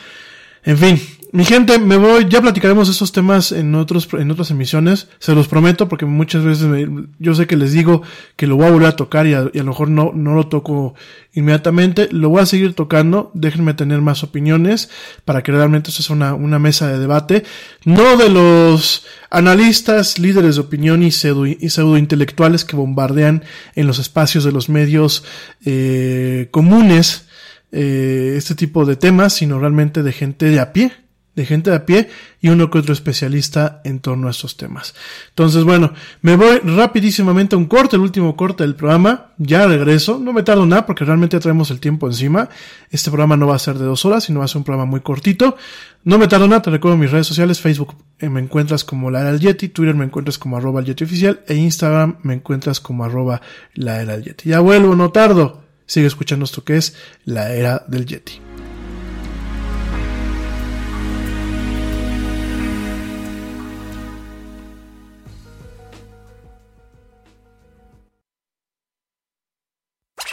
[0.63, 0.99] En fin,
[1.31, 5.47] mi gente, me voy, ya platicaremos estos temas en otros, en otras emisiones, se los
[5.47, 8.01] prometo, porque muchas veces me, yo sé que les digo
[8.35, 10.95] que lo voy a volver a tocar y a, lo mejor no, no lo toco
[11.33, 14.89] inmediatamente, lo voy a seguir tocando, déjenme tener más opiniones
[15.23, 17.43] para que realmente esto sea una, una mesa de debate,
[17.85, 23.43] no de los analistas, líderes de opinión y pseudo, y pseudo intelectuales que bombardean
[23.75, 25.23] en los espacios de los medios
[25.63, 27.27] eh, comunes,
[27.71, 30.91] eh, este tipo de temas, sino realmente de gente de a pie,
[31.35, 32.09] de gente de a pie
[32.41, 34.93] y uno que otro especialista en torno a estos temas.
[35.29, 39.27] Entonces, bueno, me voy rapidísimamente a un corte, el último corte del programa.
[39.37, 40.19] Ya regreso.
[40.19, 42.49] No me tardo nada porque realmente ya traemos el tiempo encima.
[42.91, 44.89] Este programa no va a ser de dos horas, sino va a ser un programa
[44.89, 45.55] muy cortito.
[46.03, 47.61] No me tardo nada, te recuerdo mis redes sociales.
[47.61, 50.87] Facebook eh, me encuentras como la era del Yeti, Twitter me encuentras como arroba el
[50.87, 53.41] Yeti oficial e Instagram me encuentras como arroba
[53.75, 54.49] la era del Yeti.
[54.49, 55.63] Ya vuelvo, no tardo.
[55.85, 56.95] Sigue escuchando esto que es
[57.25, 58.39] la era del Yeti.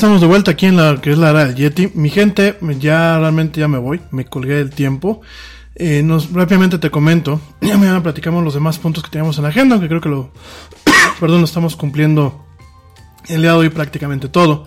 [0.00, 1.90] Estamos de vuelta aquí en la que es la era del Yeti.
[1.92, 5.20] Mi gente, ya realmente ya me voy, me colgué del tiempo.
[5.74, 9.50] Eh, nos, rápidamente te comento, ya mañana platicamos los demás puntos que teníamos en la
[9.50, 10.32] agenda, aunque creo que lo,
[11.20, 12.46] perdón, estamos cumpliendo
[13.28, 14.64] el día de hoy prácticamente todo.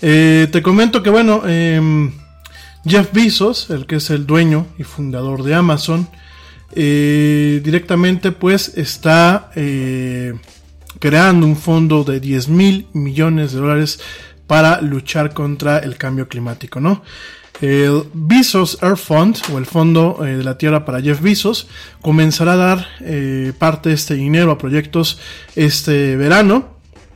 [0.00, 2.10] Eh, te comento que bueno, em,
[2.86, 6.08] Jeff Bezos, el que es el dueño y fundador de Amazon,
[6.74, 9.50] eh, directamente pues está
[10.98, 14.00] creando un fondo de 10 mil millones de dólares
[14.46, 17.02] para luchar contra el cambio climático, ¿no?
[17.60, 21.68] El Bezos Earth Fund, o el Fondo eh, de la Tierra para Jeff Bezos,
[22.00, 25.20] comenzará a dar eh, parte de este dinero a proyectos
[25.54, 26.70] este verano.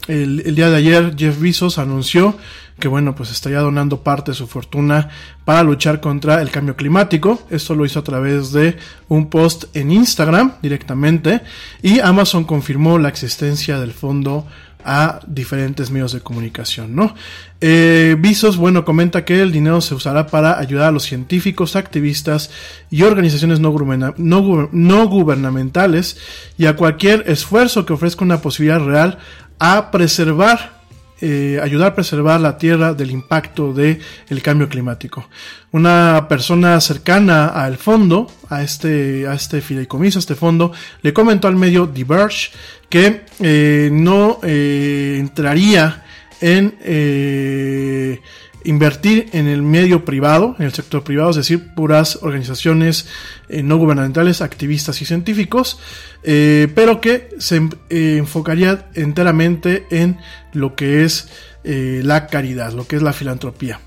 [0.06, 2.36] El, día de ayer Jeff Bezos anunció
[2.78, 5.08] que bueno, pues estaría donando parte de su fortuna
[5.44, 7.42] para luchar contra el cambio climático.
[7.50, 8.76] Esto lo hizo a través de
[9.08, 11.40] un post en Instagram directamente
[11.82, 14.46] y Amazon confirmó la existencia del fondo
[14.86, 17.14] a diferentes medios de comunicación, ¿no?
[17.60, 22.50] Eh, Bezos, bueno, comenta que el dinero se usará para ayudar a los científicos, activistas
[22.88, 26.18] y organizaciones no gubernamentales
[26.56, 29.18] y a cualquier esfuerzo que ofrezca una posibilidad real
[29.58, 30.75] a preservar
[31.20, 35.28] eh, ayudar a preservar la Tierra del impacto del el cambio climático.
[35.72, 40.72] Una persona cercana al fondo, a este, a este fideicomiso, a este fondo,
[41.02, 42.50] le comentó al medio The Verge
[42.88, 46.04] que eh, no eh, entraría
[46.40, 48.20] en eh,
[48.66, 53.06] invertir en el medio privado, en el sector privado, es decir, puras organizaciones
[53.48, 55.78] eh, no gubernamentales, activistas y científicos,
[56.22, 60.18] eh, pero que se eh, enfocaría enteramente en
[60.52, 61.28] lo que es
[61.68, 63.80] la caridad, lo que es la filantropía.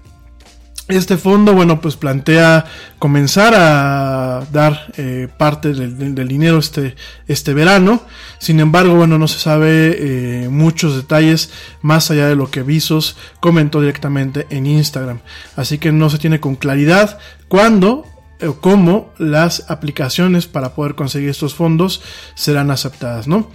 [0.89, 2.65] Este fondo, bueno, pues plantea
[2.97, 6.95] comenzar a dar eh, parte del, dinero este,
[7.27, 8.01] este verano.
[8.39, 11.51] Sin embargo, bueno, no se sabe eh, muchos detalles
[11.83, 15.19] más allá de lo que Visos comentó directamente en Instagram.
[15.55, 18.03] Así que no se tiene con claridad cuándo
[18.41, 22.01] o cómo las aplicaciones para poder conseguir estos fondos
[22.33, 23.51] serán aceptadas, ¿no?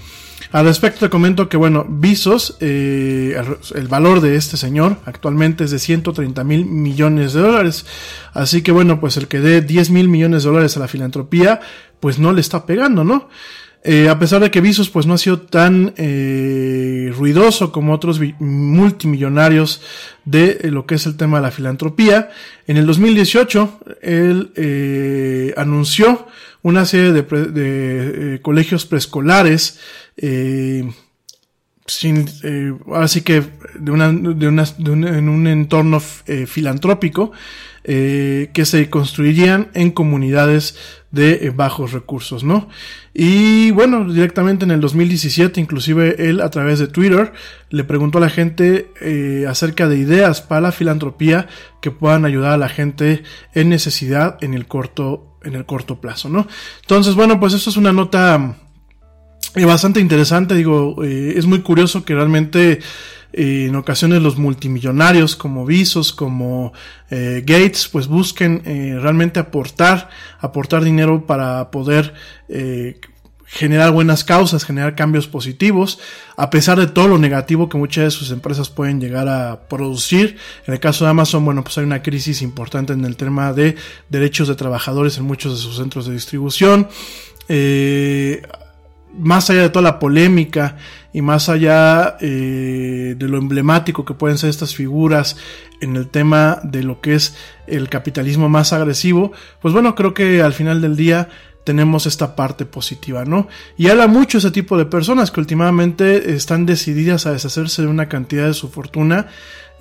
[0.54, 3.36] Al respecto te comento que, bueno, Visos, eh,
[3.74, 7.86] el, valor de este señor actualmente es de 130 mil millones de dólares.
[8.32, 11.58] Así que, bueno, pues el que dé 10 mil millones de dólares a la filantropía,
[11.98, 13.28] pues no le está pegando, ¿no?
[13.82, 18.20] Eh, a pesar de que Visos pues no ha sido tan eh, ruidoso como otros
[18.38, 19.82] multimillonarios
[20.24, 22.30] de eh, lo que es el tema de la filantropía,
[22.66, 26.26] en el 2018 él eh, anunció
[26.62, 29.78] una serie de, pre- de, eh, colegios preescolares
[30.16, 30.90] eh,
[31.86, 33.42] sin, eh, ahora sí que
[33.78, 37.32] de, una, de, una- de un, en un entorno eh, filantrópico
[37.86, 40.76] eh, que se construirían en comunidades
[41.10, 42.70] de eh, bajos recursos, ¿no?
[43.12, 47.34] Y bueno, directamente en el 2017, inclusive él a través de Twitter
[47.68, 51.46] le preguntó a la gente eh, acerca de ideas para la filantropía
[51.82, 53.22] que puedan ayudar a la gente
[53.52, 56.48] en necesidad en el corto, en el corto plazo, ¿no?
[56.80, 58.56] Entonces, bueno, pues esto es una nota
[59.54, 62.80] eh, bastante interesante, digo, eh, es muy curioso que realmente
[63.32, 66.72] eh, en ocasiones los multimillonarios como Visos, como
[67.10, 68.62] eh, Gates, pues busquen
[69.00, 70.08] realmente aportar,
[70.40, 72.14] aportar dinero para poder
[73.54, 76.00] generar buenas causas, generar cambios positivos,
[76.36, 80.36] a pesar de todo lo negativo que muchas de sus empresas pueden llegar a producir.
[80.66, 83.76] En el caso de Amazon, bueno, pues hay una crisis importante en el tema de
[84.08, 86.88] derechos de trabajadores en muchos de sus centros de distribución.
[87.48, 88.42] Eh,
[89.18, 90.76] más allá de toda la polémica
[91.12, 95.36] y más allá eh, de lo emblemático que pueden ser estas figuras
[95.80, 97.36] en el tema de lo que es
[97.66, 101.28] el capitalismo más agresivo, pues bueno, creo que al final del día
[101.64, 103.48] tenemos esta parte positiva, ¿no?
[103.76, 108.08] Y habla mucho ese tipo de personas que últimamente están decididas a deshacerse de una
[108.08, 109.28] cantidad de su fortuna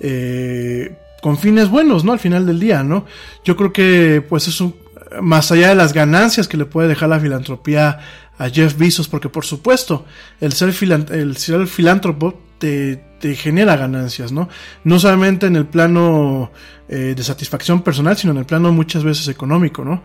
[0.00, 2.12] eh, con fines buenos, ¿no?
[2.12, 3.04] Al final del día, ¿no?
[3.44, 4.74] Yo creo que, pues, es un,
[5.20, 7.98] más allá de las ganancias que le puede dejar la filantropía
[8.38, 10.06] a Jeff Bezos, porque por supuesto,
[10.40, 10.74] el ser,
[11.10, 14.48] el ser filántropo te, te genera ganancias, ¿no?
[14.84, 16.50] No solamente en el plano
[16.88, 20.02] eh, de satisfacción personal, sino en el plano muchas veces económico, ¿no?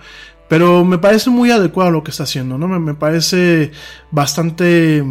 [0.48, 2.68] Pero me parece muy adecuado lo que está haciendo, ¿no?
[2.68, 3.72] Me, me parece
[4.11, 5.03] bastante,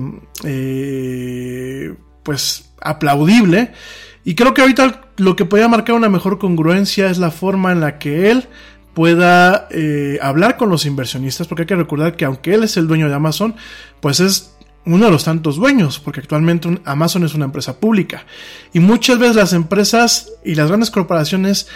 [0.44, 3.72] eh, pues, aplaudible.
[4.24, 7.80] Y creo que ahorita lo que podría marcar una mejor congruencia es la forma en
[7.80, 8.48] la que él
[8.98, 12.88] pueda eh, hablar con los inversionistas, porque hay que recordar que aunque él es el
[12.88, 13.54] dueño de Amazon,
[14.00, 14.56] pues es
[14.86, 18.26] uno de los tantos dueños, porque actualmente Amazon es una empresa pública.
[18.72, 21.68] Y muchas veces las empresas y las grandes corporaciones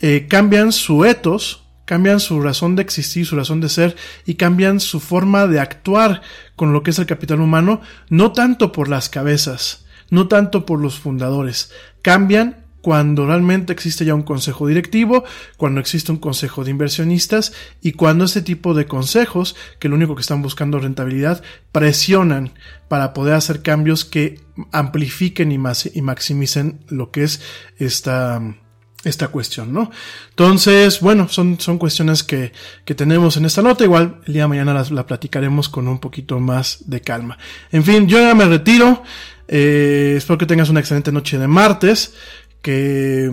[0.00, 3.94] eh, cambian su etos, cambian su razón de existir, su razón de ser
[4.24, 6.22] y cambian su forma de actuar
[6.56, 10.80] con lo que es el capital humano, no tanto por las cabezas, no tanto por
[10.80, 11.70] los fundadores,
[12.00, 15.24] cambian cuando realmente existe ya un consejo directivo,
[15.56, 20.16] cuando existe un consejo de inversionistas y cuando este tipo de consejos, que lo único
[20.16, 22.52] que están buscando es rentabilidad, presionan
[22.88, 24.40] para poder hacer cambios que
[24.72, 27.40] amplifiquen y, maximicen lo que es
[27.78, 28.42] esta,
[29.04, 29.90] esta cuestión, ¿no?
[30.30, 32.52] Entonces, bueno, son, son cuestiones que,
[32.84, 33.84] que tenemos en esta nota.
[33.84, 37.38] Igual el día de mañana las, la platicaremos con un poquito más de calma.
[37.70, 39.02] En fin, yo ya me retiro.
[39.48, 42.14] Eh, espero que tengas una excelente noche de martes.
[42.62, 43.30] Que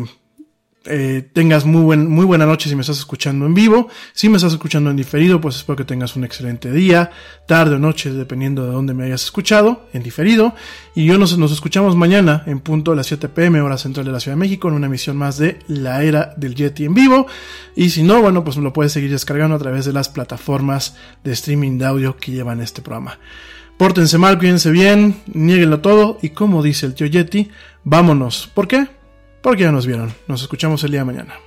[0.85, 3.89] eh, tengas muy, buen, muy buena noche si me estás escuchando en vivo.
[4.13, 7.11] Si me estás escuchando en diferido, pues espero que tengas un excelente día,
[7.47, 10.55] tarde o noche, dependiendo de dónde me hayas escuchado, en diferido.
[10.95, 14.13] Y yo nos, nos escuchamos mañana en punto de las 7 pm, hora central de
[14.13, 17.27] la Ciudad de México, en una emisión más de La Era del Yeti en vivo.
[17.75, 21.33] Y si no, bueno, pues lo puedes seguir descargando a través de las plataformas de
[21.33, 23.19] streaming de audio que llevan este programa.
[23.77, 27.49] Pórtense mal, cuídense bien, nieguenlo todo y como dice el tío Yeti,
[27.85, 28.49] vámonos.
[28.53, 28.98] ¿Por qué?
[29.41, 30.13] Porque ya nos vieron.
[30.27, 31.39] Nos escuchamos el día de mañana.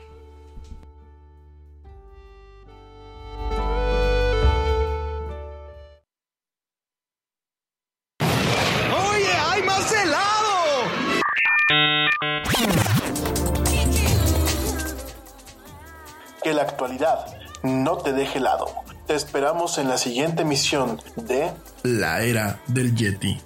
[8.20, 10.88] ¡Oye, hay más helado!
[16.42, 17.26] Que la actualidad
[17.62, 18.66] no te deje helado.
[19.06, 21.52] Te esperamos en la siguiente emisión de
[21.82, 23.40] La Era del Yeti.